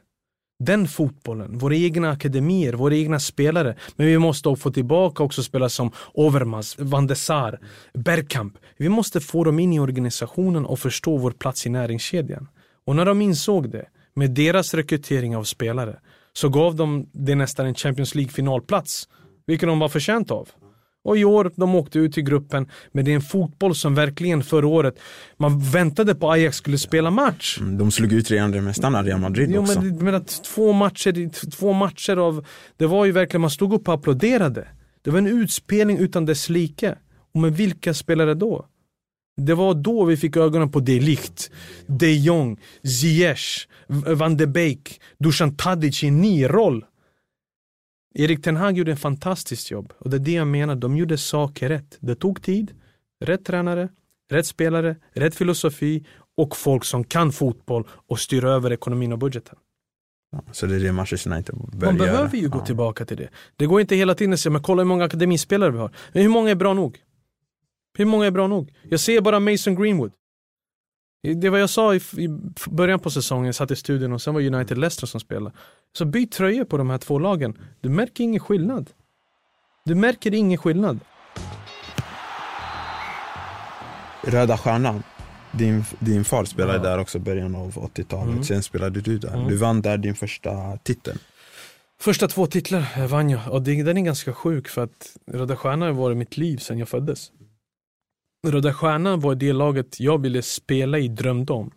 [0.58, 3.76] den fotbollen, våra egna akademier, våra egna spelare.
[3.96, 7.58] Men vi måste få tillbaka också spelare som Overmars, Van de Sar,
[7.94, 8.54] Bergkamp.
[8.76, 12.48] Vi måste få dem in i organisationen och förstå vår plats i näringskedjan.
[12.86, 15.98] Och när de insåg det, med deras rekrytering av spelare,
[16.32, 19.08] så gav de det nästan en Champions League finalplats,
[19.46, 20.48] vilket de var förtjänt av.
[21.04, 24.42] Och i år, de åkte ut till gruppen, men det är en fotboll som verkligen
[24.42, 24.98] förra året,
[25.36, 27.58] man väntade på Ajax skulle spela match.
[27.60, 29.80] Mm, de slog ut redan mästarna, Real Madrid jo, också.
[29.80, 33.88] Men, men att två matcher, två matcher av, det var ju verkligen, man stod upp
[33.88, 34.68] och applåderade.
[35.02, 36.94] Det var en utspelning utan dess like.
[37.34, 38.66] Och med vilka spelare då?
[39.36, 41.50] Det var då vi fick ögonen på De Ligt,
[41.86, 46.84] De Jong, Ziyech, Van de Beek, Dusan Tadic i en ny roll.
[48.14, 51.18] Erik Ten Hag gjorde en fantastiskt jobb och det är det jag menar, de gjorde
[51.18, 51.96] saker rätt.
[52.00, 52.72] Det tog tid,
[53.24, 53.88] rätt tränare,
[54.30, 59.56] rätt spelare, rätt filosofi och folk som kan fotboll och styr över ekonomin och budgeten.
[60.52, 62.64] Så det är det Manchester United bör Man behöver ju gå Ja.
[62.64, 63.28] tillbaka till det.
[63.56, 65.90] Det går inte hela tiden att säga, men kolla hur många akademispelare vi har.
[66.12, 66.98] Men hur många är bra nog?
[67.98, 68.72] Hur många är bra nog?
[68.90, 70.12] Jag ser bara Mason Greenwood.
[71.32, 72.28] Det var jag sa i, i
[72.70, 75.56] början på säsongen, jag satt i studion och sen var United Leicester som spelade.
[75.92, 77.58] Så byt tröjor på de här två lagen.
[77.80, 78.90] Du märker ingen skillnad.
[79.84, 81.00] Du märker ingen skillnad.
[84.22, 85.02] Röda Stjärnan.
[85.52, 86.82] Din, din far spelade Ja.
[86.82, 88.32] där också i början av 80-talet.
[88.32, 88.44] Mm.
[88.44, 89.34] Sen spelade du där.
[89.34, 89.48] Mm.
[89.48, 91.18] Du vann där din första titel.
[92.00, 95.82] Första två titlar vann jag och det, den är ganska sjuk för att Röda Stjärnan
[95.88, 97.30] har varit mitt liv sedan jag föddes.
[98.44, 101.70] Röda Stjärnan var det laget jag ville spela i, drömde om.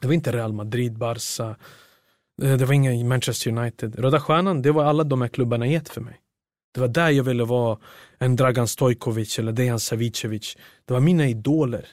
[0.00, 1.56] Det var inte Real Madrid, Barca,
[2.42, 3.98] eh, det var inga Manchester United.
[3.98, 6.20] Röda Stjärnan, det var alla de här klubbarna gett för mig.
[6.74, 7.78] Det var där jag ville vara
[8.18, 10.56] en Dragan Stojkovic eller Dejan Savicevic.
[10.84, 11.88] Det var mina idoler.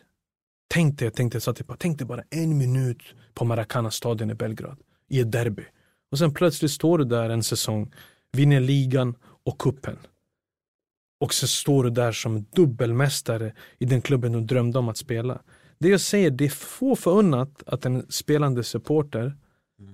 [0.67, 4.77] Tänk dig, jag tänkte, jag typ, tänkte bara en minut på Maracana-stadion i Belgrad
[5.09, 5.63] i ett derby.
[6.11, 7.93] Och sen plötsligt står du där en säsong,
[8.31, 9.15] vinner ligan
[9.45, 9.97] och kuppen.
[11.19, 15.41] Och så står du där som dubbelmästare i den klubben du drömde om att spela.
[15.79, 19.37] Det jag säger, det är få förunnat att en spelande supporter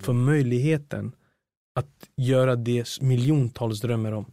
[0.01, 1.11] får möjligheten
[1.75, 4.25] att göra det miljontals drömmer om.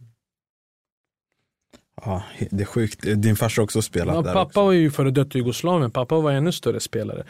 [2.05, 2.99] Ja, det är sjukt.
[3.15, 4.61] Din farsa också spelat Ja, där pappa också.
[4.61, 7.23] var ju före detta Jugoslavien, pappa var ännu större spelare.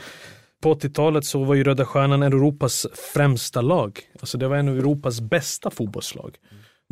[0.62, 4.00] På 80-talet så var ju Röda Stjärnan Europas främsta lag.
[4.19, 6.38] Alltså det var en av Europas bästa fotbollslag.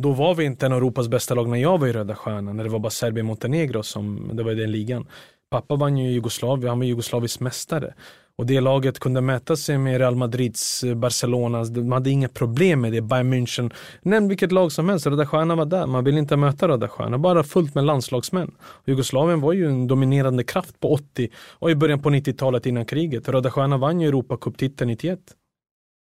[0.02, 2.56] Då var vi inte en av Europas bästa lag när jag var i Röda Stjärnan,
[2.56, 5.06] när det var bara Serbien Montenegro som, det var i den ligan.
[5.50, 7.94] Pappa vann ju Jugoslavien, han var jugoslavisk mästare.
[8.36, 12.80] Och det laget kunde mäta sig med Real Madrids, eh, Barcelonas, de hade inga problem
[12.80, 13.72] med det, Bayern München.
[14.02, 17.22] Nämn vilket lag som helst, Röda Stjärnan var där, man ville inte möta Röda Stjärnan,
[17.22, 18.54] bara fullt med landslagsmän.
[18.86, 23.28] Jugoslavien var ju en dominerande kraft på 80 och i början på 90-talet innan kriget.
[23.28, 25.18] Röda Stjärnan vann ju Europacup-titeln 91.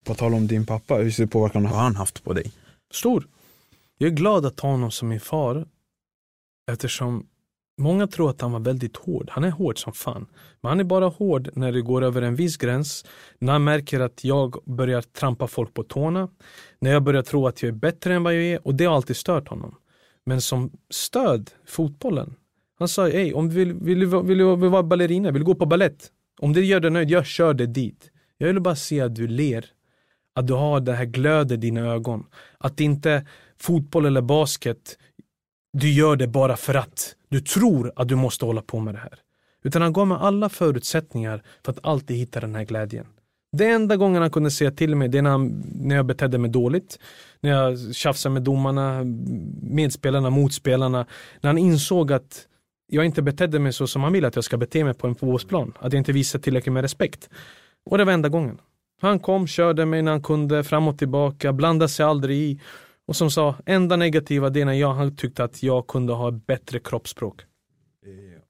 [0.06, 2.52] På tal om din pappa, hur stor påverkan har han haft på dig?
[2.92, 3.26] Stor.
[3.98, 5.66] Jag är glad att ha honom som min far
[6.72, 7.26] eftersom
[7.78, 9.28] många tror att han var väldigt hård.
[9.30, 10.26] Han är hård som fan.
[10.60, 13.04] Men han är bara hård när det går över en viss gräns.
[13.38, 16.28] När han märker att jag börjar trampa folk på tårna.
[16.80, 18.66] När jag börjar tro att jag är bättre än vad jag är.
[18.66, 19.74] Och det har alltid stört honom.
[20.26, 22.34] Men som stöd, fotbollen.
[22.78, 25.46] Han sa, hej, om du vill, vill, vill, vara- vill, vill vara ballerina, vill du
[25.46, 26.10] gå på ballett?
[26.40, 28.10] Om det gör dig nöjd, jag kör dig dit.
[28.38, 29.64] Jag vill bara se att du ler.
[30.34, 32.26] Att du har det här glöd i dina ögon.
[32.58, 33.26] Att inte
[33.62, 34.98] fotboll eller basket,
[35.72, 38.98] du gör det bara för att du tror att du måste hålla på med det
[39.00, 39.18] här.
[39.64, 43.06] Utan han gav mig alla förutsättningar för att alltid hitta den här glädjen.
[43.56, 46.38] Det enda gången han kunde säga till mig, det är när, han, när jag betedde
[46.38, 46.98] mig dåligt.
[47.40, 49.04] När jag tjafsade med domarna,
[49.62, 51.06] medspelarna, motspelarna.
[51.40, 52.46] När han insåg att
[52.86, 55.14] jag inte betedde mig så som han vill att jag ska bete mig på en
[55.14, 55.72] fotbollsplan.
[55.78, 57.30] Att jag inte visade tillräckligt med respekt.
[57.90, 58.58] Och det var enda gången.
[59.00, 62.60] Han kom, körde mig när han kunde, fram och tillbaka, blandade sig aldrig i.
[63.12, 66.30] Och som sa, enda negativa det är när jag, han tyckte att jag kunde ha
[66.30, 67.40] bättre kroppsspråk.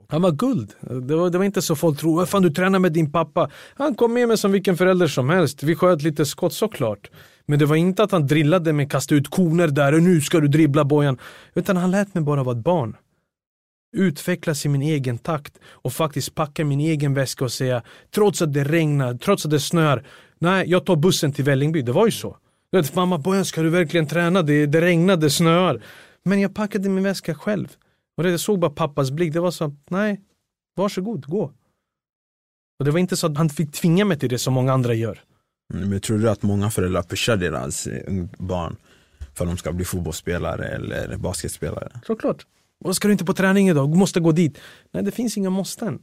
[0.08, 0.72] Han var guld.
[0.80, 3.50] Det var, det var inte så folk tror, vad fan du tränar med din pappa.
[3.74, 5.62] Han kom med mig som vilken förälder som helst.
[5.62, 7.10] Vi sköt lite skott såklart.
[7.46, 10.40] Men det var inte att han drillade mig, kastade ut koner där och nu ska
[10.40, 11.18] du dribbla bojan.
[11.54, 12.96] Utan han lät mig bara vara ett barn.
[13.96, 17.82] Utvecklas i min egen takt och faktiskt packa min egen väska och säga
[18.14, 20.06] trots att det regnar, trots att det snöar.
[20.38, 21.82] Nej, jag tar bussen till Vällingby.
[21.82, 22.36] Det var ju så.
[22.72, 24.42] Vet, mamma, bojan ska du verkligen träna?
[24.42, 25.82] Det, det regnar, det snöar.
[26.24, 27.68] Men jag packade min väska själv.
[28.16, 29.32] Och det, jag såg bara pappas blick.
[29.32, 30.20] Det var så, nej,
[30.76, 31.52] varsågod, gå.
[32.78, 34.94] Och det var inte så att han fick tvinga mig till det som många andra
[34.94, 35.20] gör.
[35.74, 38.76] Mm, Men tror du att många föräldrar pushar deras eh, barn
[39.34, 42.00] för att de ska bli fotbollsspelare eller basketspelare?
[42.06, 42.46] Såklart.
[42.84, 43.90] Och ska du inte på träning idag?
[43.92, 44.58] Du måste gå dit.
[44.90, 46.02] Nej, det finns inga måsten.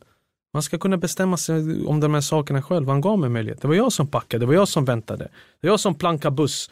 [0.54, 2.88] Man ska kunna bestämma sig om de här sakerna själv.
[2.88, 3.62] Han gav mig möjlighet.
[3.62, 5.24] Det var jag som packade, det var jag som väntade.
[5.62, 6.72] Det var jag som plankade buss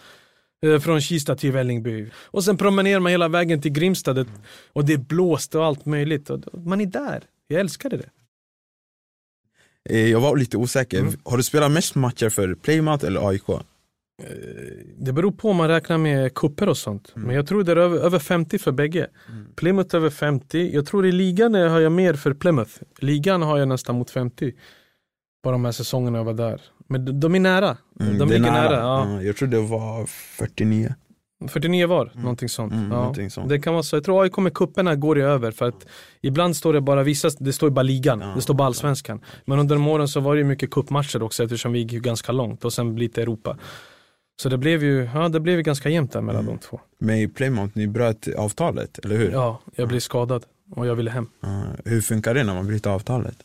[0.65, 2.09] eh, från Kista till Vällingby.
[2.15, 4.25] Och sen promenerar man hela vägen till Grimstad
[4.73, 6.29] och det är blåst och allt möjligt.
[6.53, 7.23] Man är där.
[7.47, 8.09] Jag älskade det.
[9.89, 10.99] Eh, Jag var lite osäker.
[10.99, 11.13] Mm.
[11.23, 13.43] Har du spelat mest matcher för Plymouth eller AIK?
[14.97, 17.11] Det beror på om man räknar med kupper och sånt.
[17.15, 19.07] Men jag tror det är över, över 50 för bägge.
[19.55, 20.71] Plymouth över 50.
[20.73, 22.71] Jag tror i ligan har jag mer för Plymouth.
[22.99, 24.53] Ligan har jag nästan mot 50.
[25.43, 26.61] På de här säsongerna jag var där.
[26.87, 27.77] Men de, de är nära.
[27.99, 28.73] Mm, de ligger nära.
[28.75, 29.07] ja.
[29.13, 30.95] Ja, Jag tror det var 49.
[31.47, 32.73] 49 var, någonting sånt.
[32.73, 32.97] Mm, ja.
[32.97, 33.49] någonting sånt.
[33.49, 33.95] Det kan vara så.
[33.95, 35.87] Jag tror AIK med kupperna går det över för att
[36.21, 39.21] ibland står det bara vissa, det står bara ligan, det står bara allsvenskan.
[39.45, 42.31] Men under de åren så var det ju mycket kuppmatcher också eftersom vi gick ganska
[42.31, 43.57] långt och sen lite Europa.
[44.41, 46.79] Så det blev ju, ja det blev ju ganska jämnt där mellan de två.
[46.99, 49.31] Men i Plymouth, ni bröt avtalet, eller hur?
[49.31, 51.29] Ja, jag blev skadad och jag ville hem.
[51.39, 53.37] Ja, hur funkar det när man bryter avtalet?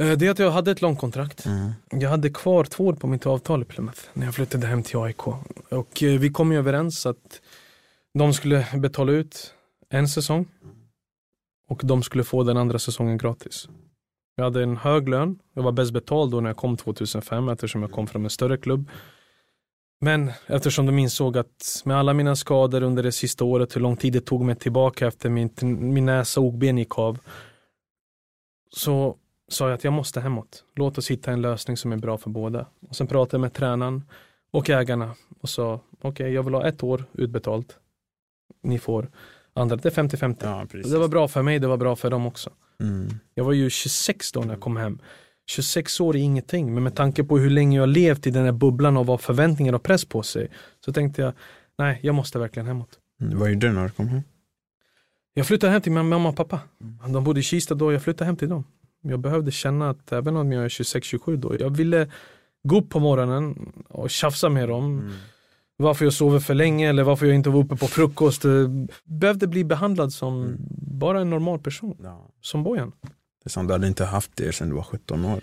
[0.00, 1.46] Eh, Det är att jag hade ett långt kontrakt.
[1.46, 1.72] Mm.
[1.90, 4.96] Jag hade kvar två år på mitt avtal i Plymouth när jag flyttade hem till
[4.98, 5.26] AIK.
[5.70, 7.40] Och eh, vi kom ju överens att
[8.18, 9.54] de skulle betala ut
[9.90, 10.46] en säsong
[11.68, 13.68] och de skulle få den andra säsongen gratis.
[14.36, 17.82] Jag hade en hög lön, jag var bäst betald då när jag kom 2005 eftersom
[17.82, 18.90] jag kom från en större klubb.
[20.00, 23.96] Men eftersom de insåg att med alla mina skador under det sista året, hur lång
[23.96, 25.50] tid det tog mig tillbaka efter min,
[25.92, 27.18] min näsa och ogben gick av,
[28.70, 29.16] så
[29.48, 30.64] sa jag att jag måste hemåt.
[30.76, 32.66] Låt oss hitta en lösning som är bra för båda.
[32.88, 34.04] Och sen pratade jag med tränaren
[34.50, 37.78] och ägarna och sa okej, jag vill ha ett år utbetalt.
[38.62, 39.10] Ni får
[39.54, 40.36] andra, det är 50-50.
[40.40, 42.50] Ja, det var bra för mig, det var bra för dem också.
[42.80, 43.08] Mm.
[43.34, 44.98] Jag var ju 26 då när jag kom hem.
[45.48, 48.52] 26 år är ingenting, men med tanke på hur länge jag levt i den här
[48.52, 50.48] bubblan och vad förväntningar och press på sig,
[50.84, 51.32] så tänkte jag,
[51.78, 52.88] nej, jag måste verkligen hemåt.
[53.20, 54.22] Mm, Vad gjorde du när du kom hem?
[55.34, 56.60] Jag flyttade hem till min mamma och pappa.
[57.12, 58.64] De bodde i Kista då, jag flyttade hem till dem.
[59.02, 62.10] Jag behövde känna att även om jag är 26-27 då, jag ville
[62.62, 65.12] gå upp på morgonen och tjafsa med dem.
[65.76, 68.44] Varför jag sover för länge eller varför jag inte var uppe på frukost.
[68.44, 70.56] Jag behövde bli behandlad som
[70.98, 72.30] bara en normal person, Ja.
[72.40, 72.92] som Bojan.
[73.48, 75.40] Liksom, som du hade inte haft det sedan du var 17 år.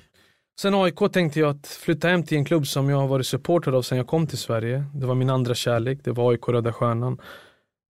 [0.61, 3.71] Sen AIK tänkte jag att flytta hem till en klubb som jag har varit supporter
[3.71, 4.85] av sedan jag kom till Sverige.
[4.93, 7.21] Det var min andra kärlek, det var AIK Röda Stjärnan.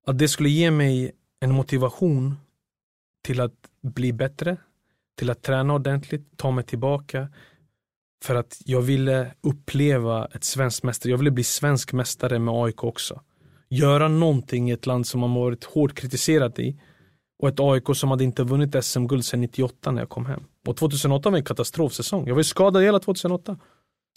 [0.08, 2.36] Att det skulle ge mig en motivation
[3.24, 4.58] till att bli bättre,
[5.18, 7.30] till att träna ordentligt, ta mig tillbaka.
[8.24, 12.84] För att jag ville uppleva ett svenskt mästare, jag ville bli svensk mästare med AIK
[12.84, 13.22] också.
[13.70, 16.80] Göra någonting i ett land som man varit hårt kritiserat i.
[17.46, 20.44] Och ett AIK som hade inte vunnit SM-guld sedan 98 när jag kom hem.
[20.68, 22.28] Och 2008 var en katastrofsäsong.
[22.28, 23.58] Jag var ju skadad hela 2008.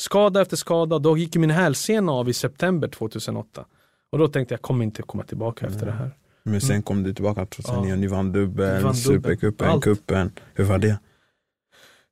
[0.01, 0.99] Skada efter skada.
[0.99, 3.64] Då gick min hälsena av i september 2008.
[4.12, 6.11] Och då tänkte jag, jag kommer inte komma tillbaka efter det här.
[6.43, 7.91] Men sen kom du tillbaka 2009 Mm.
[7.91, 7.97] Ja.
[7.97, 8.95] ni vann dubbel, Vi vann dubbel.
[8.95, 10.31] supercupen, cupen.
[10.55, 10.99] Hur var det?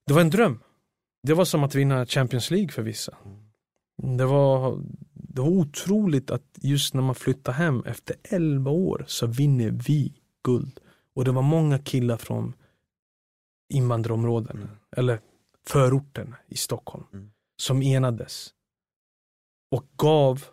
[0.07, 0.59] Det var en dröm.
[1.23, 3.13] Det var som att vinna Champions League för vissa.
[4.17, 4.81] Det var,
[5.13, 10.13] det var otroligt att just när man flyttar hem efter 11 år så vinner vi
[10.45, 10.81] guld.
[11.17, 12.53] Och det var många killar från
[13.75, 15.21] invandrarområden eller
[15.67, 17.31] förorten i Stockholm Mm.
[17.63, 18.55] som enades
[19.71, 20.45] och gav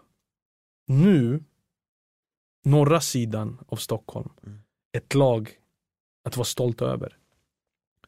[0.87, 1.43] nu
[2.65, 4.59] norra sidan av Stockholm Mm.
[4.97, 5.49] ett lag
[6.25, 7.17] att vara stolt över.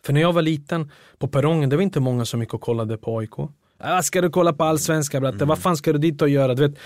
[0.03, 2.97] För när jag var liten på perrongen, det var inte många som gick och kollade
[2.97, 3.33] på AIK.
[3.77, 5.45] Ah, ska du kolla på allsvenska bratte?
[5.45, 6.53] Vad fan ska du dit och göra?
[6.53, 6.77] Du vet,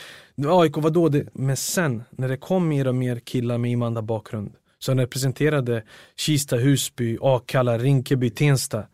[0.48, 1.10] AIK, vadå?
[1.10, 1.30] Det?
[1.34, 5.84] Men sen, när det kom mer och mer killar med invandrarbakgrund som representerade
[6.16, 8.88] Kista, Husby, Akalla, Rinkeby, Tensta.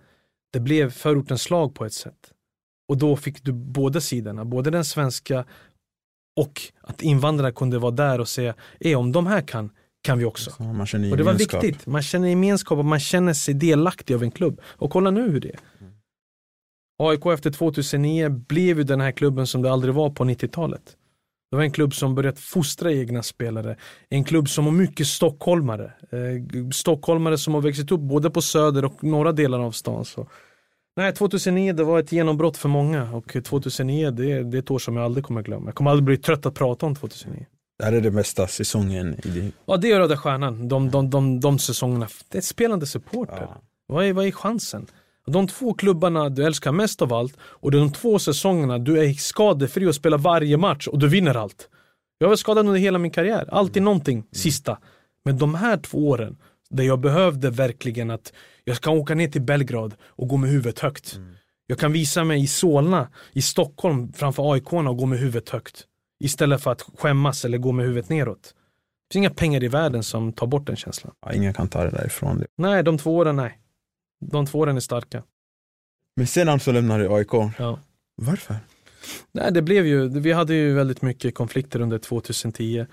[0.53, 2.31] Det blev förortens lag på ett sätt.
[2.87, 5.45] Och då fick du båda sidorna, både den svenska
[6.35, 9.69] och att invandrarna kunde vara där och säga, eh, om de här kan,
[10.03, 10.51] kan vi också.
[11.11, 11.87] Och det var viktigt.
[11.87, 14.61] Man känner gemenskap och man känner sig delaktig av en klubb.
[14.65, 15.59] Och kolla nu hur det är.
[16.97, 20.97] AIK efter 2009 blev ju den här klubben som det aldrig var på 90-talet.
[21.51, 23.77] Det var en klubb som börjat fostra egna spelare.
[24.09, 25.85] En klubb som har mycket stockholmare.
[25.85, 30.05] Eh, stockholmare som har växt upp både på söder och norra delar av stan.
[30.05, 30.27] Så.
[30.95, 34.71] Nej, 2009 det var ett genombrott för många och 2009 det är, det är ett
[34.71, 35.65] år som jag aldrig kommer glömma.
[35.65, 37.45] Jag kommer aldrig bli trött att prata om 2009.
[37.77, 39.51] Det här är den bästa säsongen i din...
[39.65, 40.67] Ja, det är Röda Stjärnan.
[40.67, 42.07] De, de, de, de säsongerna.
[42.29, 43.41] Det är spelande supporter.
[43.41, 43.61] Ja.
[43.87, 44.87] Vad, är, vad är chansen?
[45.31, 49.85] De två klubbarna du älskar mest av allt och de två säsongerna du är skadefri
[49.85, 51.69] och spelar varje match och du vinner allt.
[52.17, 53.49] Jag var skadad under hela min karriär.
[53.51, 54.77] Alltid någonting, sista.
[55.25, 56.37] Men de här två åren
[56.69, 60.79] där jag behövde verkligen att jag ska åka ner till Belgrad och gå med huvudet
[60.79, 61.19] högt.
[61.67, 65.85] Jag kan visa mig i Solna, i Stockholm framför aik och gå med huvudet högt.
[66.23, 68.43] Istället för att skämmas eller gå med huvudet neråt.
[68.43, 71.13] Det finns inga pengar i världen som tar bort den känslan.
[71.25, 72.43] Ja, ingen kan ta det därifrån.
[72.57, 73.59] Nej, de två åren, nej.
[74.31, 75.23] De två åren är starka.
[76.15, 77.33] Men sedan så lämnade du AIK.
[77.57, 77.79] Ja.
[78.15, 78.55] Varför?
[79.31, 82.85] Nej, det blev ju, vi hade ju väldigt mycket konflikter under 2010.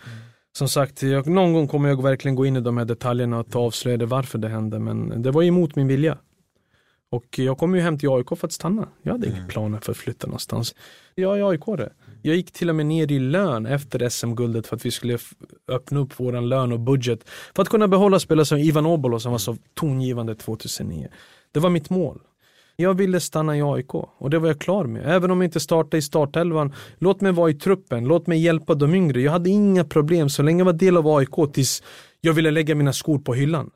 [0.59, 3.57] Som sagt, jag, någon gång kommer jag verkligen gå in i de här detaljerna och
[3.57, 6.19] avslöja det varför det hände, men det var emot min vilja.
[7.11, 8.89] Och jag kom ju hem till AIK för att stanna.
[9.03, 10.75] Jag hade inga planer för att flytta någonstans.
[11.15, 11.93] Jag är aik -are.
[12.23, 15.19] Jag gick till och med ner i lön efter SM-guldet för att vi skulle
[15.69, 17.29] öppna upp våran lön och budget.
[17.57, 21.09] För att kunna behålla spelare som Ivan Obolo som var så tongivande 2009.
[21.53, 22.21] Det var mitt mål.
[22.77, 25.03] Jag ville stanna i AIK och det var jag klar med.
[25.07, 28.75] Även om jag inte startade i startelvan, låt mig vara i truppen, låt mig hjälpa
[28.75, 29.21] de yngre.
[29.21, 31.83] Jag hade inga problem så länge jag var del av AIK tills
[32.21, 33.71] jag ville lägga mina skor på hyllan.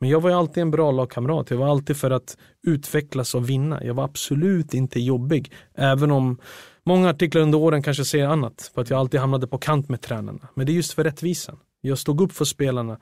[0.00, 1.50] Men jag var ju alltid en bra lagkamrat.
[1.50, 2.36] Jag var alltid för att
[2.66, 3.84] utvecklas och vinna.
[3.84, 5.52] Jag var absolut inte jobbig.
[5.74, 6.38] Även om
[6.84, 8.70] många artiklar under åren kanske säger annat.
[8.74, 10.48] För att jag alltid hamnade på kant med tränarna.
[10.54, 11.58] Men det är just för rättvisan.
[11.80, 12.98] Jag stod upp för spelarna.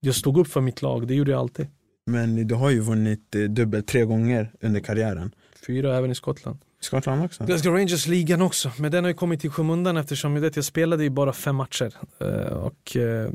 [0.00, 1.08] Jag stod upp för mitt lag.
[1.08, 1.66] Det gjorde jag alltid.
[2.06, 5.34] Men du har ju vunnit eh, dubbel tre gånger under karriären.
[5.66, 6.58] Fyra även i Skottland.
[6.80, 7.44] Skottland också?
[7.44, 11.02] Glasgow Rangers-ligan också, men den har ju kommit i skymundan eftersom jag, vet, jag spelade
[11.02, 11.94] ju bara fem matcher.
[12.20, 13.30] Eh, och eh,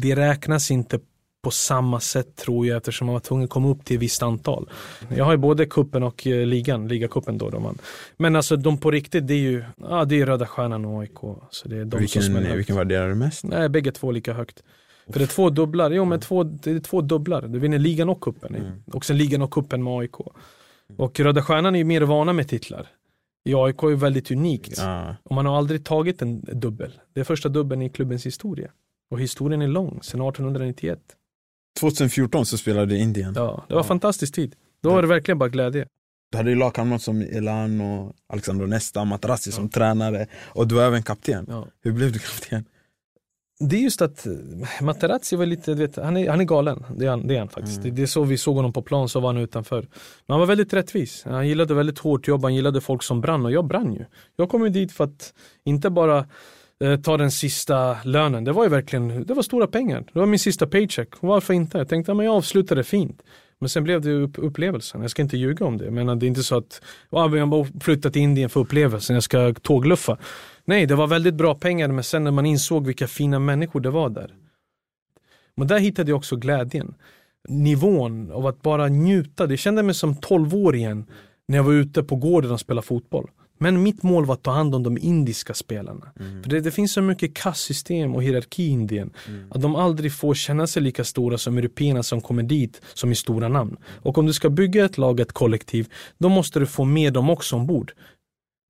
[0.00, 0.98] det räknas inte
[1.42, 4.22] på samma sätt tror jag eftersom man var tvungen att komma upp till ett visst
[4.22, 4.70] antal.
[5.08, 7.50] Jag har ju både kuppen och eh, ligan, ligacupen då.
[7.50, 7.78] då man.
[8.16, 11.18] Men alltså de på riktigt det är ju ja, det är Röda Stjärnan och AIK.
[11.50, 13.44] Så det är de vilken, som vilken värderar du mest?
[13.44, 14.62] Nej, bägge två lika högt.
[15.12, 17.42] För det är två dubblar, jo men två, det är två dubblar.
[17.42, 18.54] Du vinner ligan och kuppen.
[18.54, 18.72] Mm.
[18.92, 20.14] Och sen ligan och kuppen med AIK.
[20.96, 22.86] Och Röda Stjärnan är ju mer vana med titlar.
[23.44, 24.74] I AIK är ju väldigt unikt.
[24.78, 25.16] Ja.
[25.22, 26.92] Och man har aldrig tagit en dubbel.
[27.14, 28.70] Det är första dubbeln i klubbens historia.
[29.10, 30.98] Och historien är lång, sedan 1891.
[31.78, 33.32] 2014 så spelade du i Indien.
[33.36, 33.84] Ja, det var ja.
[33.84, 34.54] fantastisk tid.
[34.82, 35.86] Då var det verkligen bara glädje.
[36.30, 39.56] Du hade ju lagkamrater som Elan och Alexander Nesta, Matarassi ja.
[39.56, 41.46] som tränare och du var även kapten.
[41.48, 41.66] Ja.
[41.82, 42.64] Hur blev du kapten?
[43.60, 44.32] Det är just att eh,
[44.80, 46.84] Materazzi var lite, vet, han, är, han är galen.
[46.96, 47.78] Det är han, det är han faktiskt.
[47.78, 47.90] Mm.
[47.90, 49.80] Det, det, är så vi såg honom på plan, så var han utanför.
[49.80, 51.24] Men han var väldigt rättvis.
[51.24, 54.04] Han gillade väldigt hårt jobb, han gillade folk som brann och jag brann ju.
[54.36, 56.26] Jag kom ju dit för att inte bara
[56.84, 58.44] Eh, ta den sista lönen.
[58.44, 60.04] Det var ju verkligen, det var stora pengar.
[60.12, 61.08] Det var min sista paycheck.
[61.20, 61.78] Varför inte?
[61.78, 63.22] Jag tänkte men jag avslutade fint.
[63.58, 65.02] Men sen blev det upp, upplevelsen.
[65.02, 65.90] Jag ska inte ljuga om det.
[65.90, 69.14] Men det är inte så att oh, jag bara flyttat till Indien för upplevelsen.
[69.14, 70.18] Jag ska tågluffa.
[70.64, 71.88] Nej, det var väldigt bra pengar.
[71.88, 74.34] Men sen när man insåg vilka fina människor det var där.
[75.56, 76.94] Men där hittade jag också glädjen.
[77.48, 79.46] Nivån av att bara njuta.
[79.46, 81.06] Det kände mig som 12-åringen
[81.48, 83.30] när jag var ute på gården och spelade fotboll.
[83.62, 86.12] Men mitt mål var att ta hand om de indiska spelarna.
[86.20, 86.42] Mm.
[86.42, 89.10] För det, det, finns så mycket kastsystem och hierarki i Indien.
[89.28, 89.52] Mm.
[89.52, 93.14] Att de aldrig får känna sig lika stora som européerna som kommer dit som i
[93.14, 93.76] stora namn.
[94.02, 95.88] Och om du ska bygga ett lag, ett kollektiv,
[96.18, 97.92] då måste du få med dem också ombord.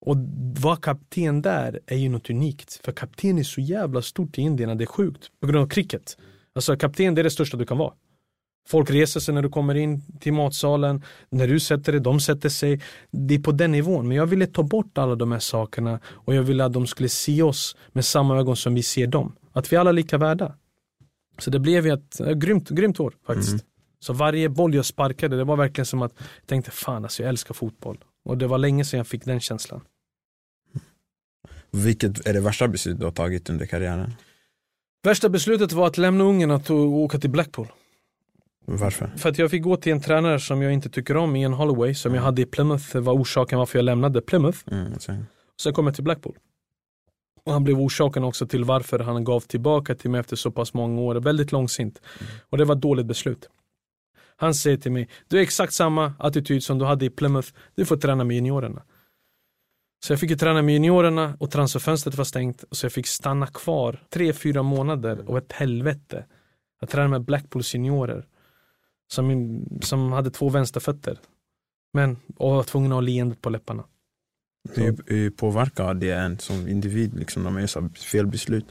[0.07, 0.17] Och
[0.61, 2.81] vara kapten där är ju något unikt.
[2.85, 5.31] För kapten är så jävla stort i Indien, det är sjukt.
[5.41, 6.17] På grund av cricket.
[6.55, 7.93] Alltså kapten det är det största du kan vara.
[8.69, 11.03] Folk reser sig när du kommer in till matsalen.
[11.31, 12.81] När du sätter dig, de sätter sig.
[13.11, 14.09] Det är på den nivån.
[14.09, 17.09] Men jag ville ta bort alla de här sakerna och jag ville att de skulle
[17.09, 19.37] se oss med samma ögon som vi ser dem.
[19.53, 20.55] Att vi alla är lika värda.
[21.39, 23.53] Så det blev ett äh, grymt, grymt år faktiskt.
[23.53, 23.65] Mm.
[24.01, 27.29] Så varje boll jag sparkade, det var verkligen som att jag tänkte fan alltså jag
[27.29, 27.99] älskar fotboll.
[28.25, 29.81] Och det var länge sedan jag fick den känslan.
[31.71, 34.15] Vilket är det värsta beslutet du har tagit under karriären?
[35.03, 37.69] Värsta beslutet var att lämna Ungern och åka till Blackpool.
[38.67, 39.07] Varför?
[39.17, 41.95] För att jag fick gå till en tränare som jag inte tycker om, Ian Holloway,
[41.95, 42.17] som mm.
[42.17, 44.59] jag hade i Plymouth, var orsaken varför jag lämnade Plymouth.
[44.71, 45.27] Mm, sen.
[45.61, 46.37] sen kom jag till Blackpool.
[47.45, 50.75] Och han blev orsaken också till varför han gav tillbaka till mig efter så pass
[50.75, 51.15] många år.
[51.15, 52.01] Väldigt långsint.
[52.21, 52.33] Mm.
[52.51, 53.49] Och det var ett dåligt beslut.
[54.37, 57.85] Han säger till mig, du har exakt samma attityd som du hade i Plymouth, du
[57.87, 58.83] får träna med juniorerna.
[60.05, 62.65] Så jag fick ju träna med juniorerna och transferfönstret var stängt.
[62.71, 66.25] Så jag fick stanna kvar tre, fyra månader och ett helvete.
[66.81, 68.27] Jag tränade med Blackpools juniorer.
[69.13, 71.19] Som, som hade två vänsterfötter.
[71.93, 73.85] Men och var tvungen att ha leendet på läpparna.
[74.75, 78.67] Hur, hur påverkar det en som individ liksom, när man gör fel beslut?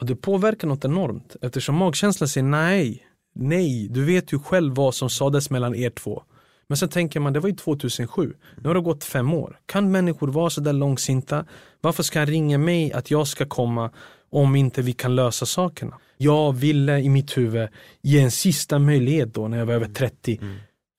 [0.00, 4.94] Och det påverkar något enormt eftersom magkänslan säger nej, nej, du vet ju själv vad
[4.94, 6.22] som sades mellan er två.
[6.66, 8.34] Men sen tänker man, det var ju 2007.
[8.56, 9.60] Nu har det gått fem år.
[9.66, 11.44] Kan människor vara så där långsinta?
[11.80, 13.90] Varför ska han ringa mig att jag ska komma
[14.30, 15.98] om inte vi kan lösa sakerna?
[16.18, 17.68] Jag ville i mitt huvud
[18.02, 20.38] ge en sista möjlighet då när jag var över 30.
[20.42, 20.56] Mm.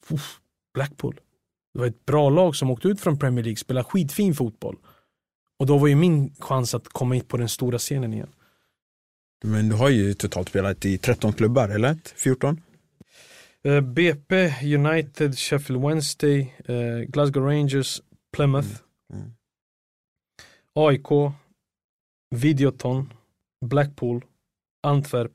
[0.09, 0.39] Uff,
[0.73, 1.19] Blackpool.
[1.73, 4.77] Det var ett bra lag som åkte ut från Premier League, spelade skitfin fotboll.
[5.59, 8.29] Och då var ju min chans att komma in på den stora scenen igen.
[9.43, 11.97] Men du har ju totalt spelat i 13 klubbar, eller?
[12.15, 12.61] 14?
[13.65, 18.01] Uh, BP, United, Sheffield Wednesday, uh, Glasgow Rangers,
[18.35, 18.69] Plymouth,
[19.13, 19.21] mm.
[19.21, 19.31] Mm.
[20.75, 21.33] AIK,
[22.35, 23.13] Videoton,
[23.65, 24.25] Blackpool,
[24.83, 25.31] Antwerp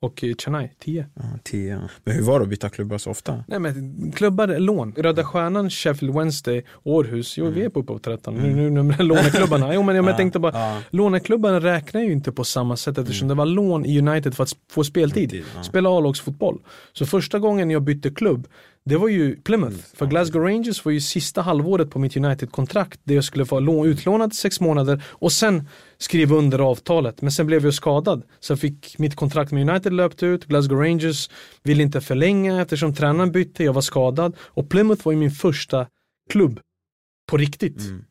[0.00, 1.06] och Chennai, 10.
[1.14, 1.80] Ja, 10.
[2.04, 3.44] Men hur var det att byta klubbar så ofta?
[3.48, 4.92] Nej men klubbar lån.
[4.96, 7.38] Röda Stjärnan, Sheffield Wednesday, Århus.
[7.38, 7.58] Jo mm.
[7.58, 8.36] vi är på uppåt 13.
[8.36, 8.56] Mm.
[8.56, 9.74] Nu, nu, nu låneklubbarna.
[9.78, 10.82] Jo men jag, ja, tänkte bara, ja.
[10.90, 13.36] låneklubbarna räknar ju inte på samma sätt eftersom mm.
[13.36, 15.44] det var lån i United för att få speltid.
[15.56, 15.62] Ja.
[15.62, 16.62] Spela A-lagsfotboll.
[16.92, 18.48] Så första gången jag bytte klubb,
[18.88, 19.76] det var ju Plymouth.
[19.94, 24.34] För Glasgow Rangers var ju sista halvåret på mitt United-kontrakt där jag skulle vara utlånad
[24.34, 25.68] sex månader och sen
[25.98, 27.22] skriva under avtalet.
[27.22, 28.22] Men sen blev jag skadad.
[28.40, 30.44] Så jag fick mitt kontrakt med United löpt ut.
[30.44, 31.30] Glasgow Rangers
[31.62, 33.64] ville inte förlänga eftersom tränaren bytte.
[33.64, 34.36] Jag var skadad.
[34.40, 35.86] Och Plymouth var ju min första
[36.30, 36.60] klubb
[37.30, 37.80] på riktigt.
[37.80, 38.04] Mm.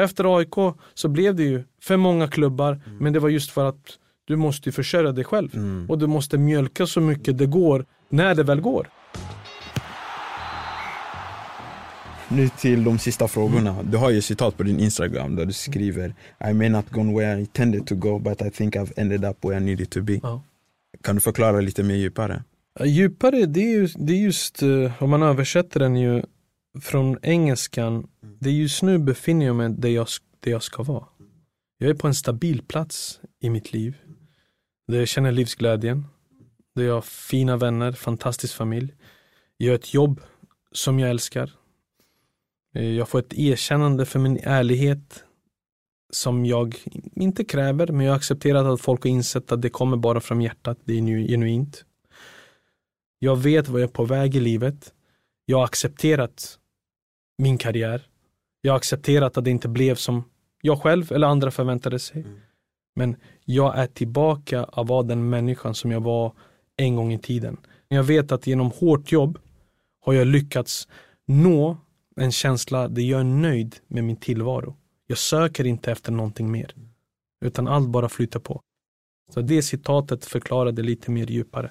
[0.00, 2.72] Efter AIK så blev det ju för många klubbar.
[2.86, 2.98] Mm.
[2.98, 5.54] Men det var just för att du måste försörja dig själv.
[5.54, 5.90] Mm.
[5.90, 8.88] Och du måste mjölka så mycket det går när det väl går.
[12.36, 13.82] Nu till de sista frågorna.
[13.82, 16.14] Du har ju citat på din Instagram där du skriver
[16.50, 19.44] I may not gone where I intended to go but I think I've ended up
[19.44, 20.20] where I needed to be.
[20.22, 20.42] Ja.
[21.02, 22.44] Kan du förklara lite mer djupare?
[22.84, 26.22] Djupare, det är, ju, det är just uh, om man översätter den ju
[26.80, 28.06] från engelskan.
[28.40, 30.06] Det är just nu befinner jag mig där jag,
[30.40, 31.04] där jag ska vara.
[31.78, 33.96] Jag är på en stabil plats i mitt liv.
[34.88, 36.04] Där jag känner livsglädjen.
[36.76, 38.94] Där jag har fina vänner, fantastisk familj.
[39.56, 40.20] Jag har ett jobb
[40.72, 41.50] som jag älskar.
[42.74, 45.24] Eh, jag får ett erkännande för min ärlighet
[46.12, 46.76] som jag
[47.14, 50.40] inte kräver, men jag har accepterat att folk har insett att det kommer bara från
[50.40, 51.84] hjärtat, det är genuint.
[53.18, 54.92] Jag vet vad jag är på väg i livet.
[55.44, 56.58] Jag har accepterat
[57.38, 58.06] min karriär.
[58.60, 60.24] Jag har accepterat att det inte blev som
[60.62, 62.20] jag själv eller andra förväntade sig.
[62.20, 62.40] Mm.
[62.96, 66.32] Men jag är tillbaka att vara den människan som jag var
[66.76, 67.56] en gång i tiden.
[67.88, 69.38] Jag vet att genom hårt jobb
[70.00, 70.88] har jag lyckats
[71.26, 71.76] nå
[72.16, 74.76] en känsla där jag är nöjd med min tillvaro.
[75.06, 76.74] Jag söker inte efter någonting mer.
[77.44, 78.60] Utan allt bara flyter på.
[79.34, 81.70] Så det citatet förklarade lite mer djupare.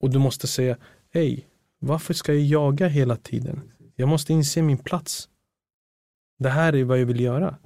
[0.00, 0.76] Och du måste säga,
[1.10, 1.46] hej,
[1.78, 3.72] varför ska jag jaga hela tiden?
[3.96, 5.28] Jag måste inse min plats.
[6.38, 7.58] Det här är vad jag vill göra.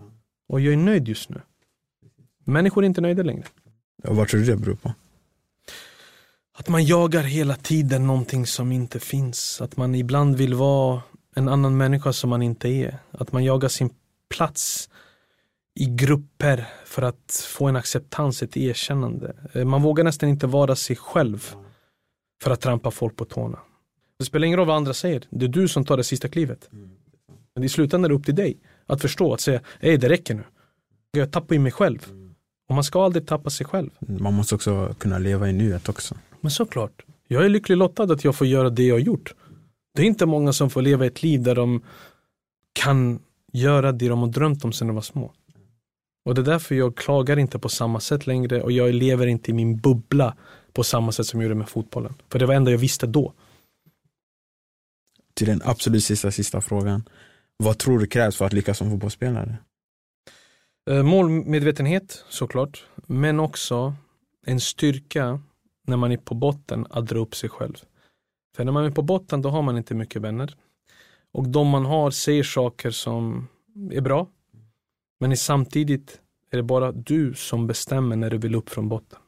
[0.48, 1.40] Och jag är nöjd just nu.
[2.44, 3.44] Människor är inte nöjda längre.
[4.04, 4.92] Och vad tror du det beror på?
[6.58, 9.60] Att man jagar hela tiden någonting som inte finns.
[9.60, 11.02] Att man ibland vill vara
[11.36, 12.98] en annan människa som man inte är.
[13.10, 13.90] Att man jagar sin
[14.28, 14.90] plats
[15.74, 19.36] i grupper för att få en acceptans, ett erkännande.
[19.52, 21.54] Eh, man vågar nästan inte vara sig själv
[22.42, 23.58] för att trampa folk på tårna.
[24.18, 26.68] Det spelar ingen roll vad andra säger, det är du som tar det sista klivet.
[27.54, 30.34] Men i slutändan är det upp till dig att förstå, att säga, hej det räcker
[30.34, 30.44] nu.
[31.10, 32.06] Jag tappar i mig själv.
[32.68, 33.90] Och man ska aldrig tappa sig själv.
[33.98, 36.14] Man måste också kunna leva i nuet också.
[36.40, 37.04] Men såklart.
[37.28, 39.34] Jag är lycklig lottad att jag får göra det jag har gjort.
[39.96, 41.82] Det är inte många som får leva ett liv där de
[42.72, 43.22] kan
[43.52, 45.32] göra det de har drömt om sedan de var små.
[46.24, 49.50] Och det är därför jag klagar inte på samma sätt längre och jag lever inte
[49.50, 50.36] i min bubbla
[50.72, 52.14] på samma sätt som jag gjorde med fotbollen.
[52.28, 53.32] För det var det enda jag visste då.
[55.34, 57.08] Till den absolut sista, sista frågan.
[57.56, 59.56] Vad tror du krävs för att lyckas som fotbollsspelare?
[60.90, 63.94] Eh, målmedvetenhet såklart, men också
[64.46, 65.40] en styrka
[65.86, 67.76] när man är på botten att dra upp sig själv.
[68.56, 70.54] För när man är på botten då har man inte mycket vänner.
[71.32, 73.48] Och de man har säger saker som
[73.90, 74.26] är bra.
[75.20, 79.18] Men samtidigt är det bara du som bestämmer när du vill upp från botten.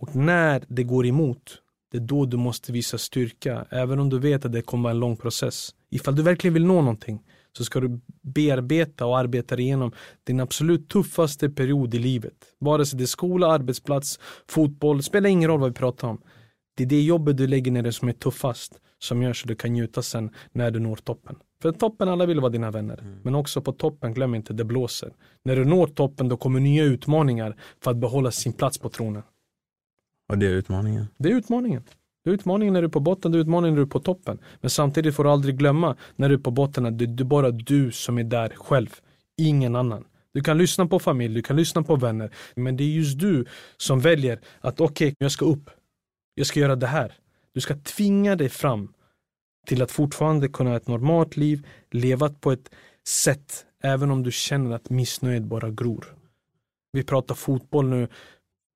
[0.00, 3.66] Och när det går emot, det är då du måste visa styrka.
[3.70, 5.74] Även om du vet att det kommer vara en lång process.
[5.90, 7.22] Ifall du verkligen vill nå någonting
[7.56, 9.92] så ska du bearbeta och arbeta igenom
[10.24, 12.34] din absolut tuffaste period i livet.
[12.58, 16.22] Vare sig det är skola, arbetsplats, fotboll, spelar ingen roll vad vi pratar om.
[16.74, 19.72] Det är det jobbet du lägger ner som är tuffast som gör så du kan
[19.72, 21.36] njuta sen när du når toppen.
[21.62, 22.98] För toppen, alla vill vara dina vänner.
[22.98, 23.18] Mm.
[23.22, 25.12] Men också på toppen, glöm inte, det blåser.
[25.44, 29.22] När du når toppen då kommer nya utmaningar för att behålla sin plats på tronen.
[30.28, 31.06] Och det är utmaningen?
[31.18, 31.82] Det är utmaningen.
[32.24, 34.00] Det är utmaningen när du är på botten, det är utmaningen när du är på
[34.00, 34.38] toppen.
[34.60, 37.50] Men samtidigt får du aldrig glömma när du är på botten att det är bara
[37.50, 38.90] du som är där själv.
[39.36, 40.04] Ingen annan.
[40.34, 42.30] Du kan lyssna på familj, du kan lyssna på vänner.
[42.56, 43.44] Men det är just du
[43.76, 45.70] som väljer att okej, okay, jag ska upp.
[46.34, 47.14] Jag ska göra det här.
[47.52, 48.92] Du ska tvinga dig fram
[49.66, 52.70] till att fortfarande kunna ha ett normalt liv, leva på ett
[53.08, 56.16] sätt även om du känner att missnöjet bara gror.
[56.92, 58.08] Vi pratar fotboll nu.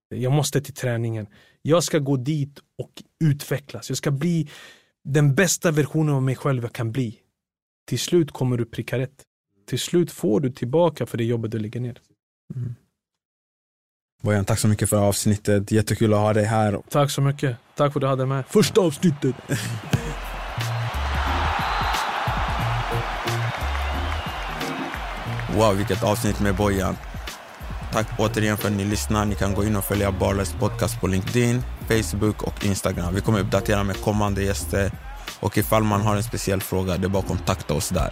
[0.09, 1.27] Jag måste till träningen.
[1.63, 3.89] Jag ska gå dit och utvecklas.
[3.89, 4.49] Jag ska bli
[5.05, 7.21] den bästa versionen av mig själv jag kan bli.
[7.87, 9.23] Till slut kommer du pricka rätt.
[9.67, 12.01] Till slut får du tillbaka för det jobbet du lägger ner.
[12.55, 12.75] Mm.
[14.27, 15.73] Bojan, tack så mycket för avsnittet.
[15.73, 16.81] Jättekul att ha dig här.
[16.91, 17.57] Tack så mycket.
[17.77, 18.45] Tack för att du hade med.
[18.49, 19.35] Första avsnittet.
[25.57, 26.97] wow, vilket avsnitt med Bojan.
[27.93, 29.25] Tack återigen för att ni lyssnar.
[29.25, 33.15] Ni kan gå in och följa Barless podcast på LinkedIn, Facebook och Instagram.
[33.15, 34.91] Vi kommer uppdatera med kommande gäster
[35.41, 38.11] och ifall man har en speciell fråga, det är bara att kontakta oss där.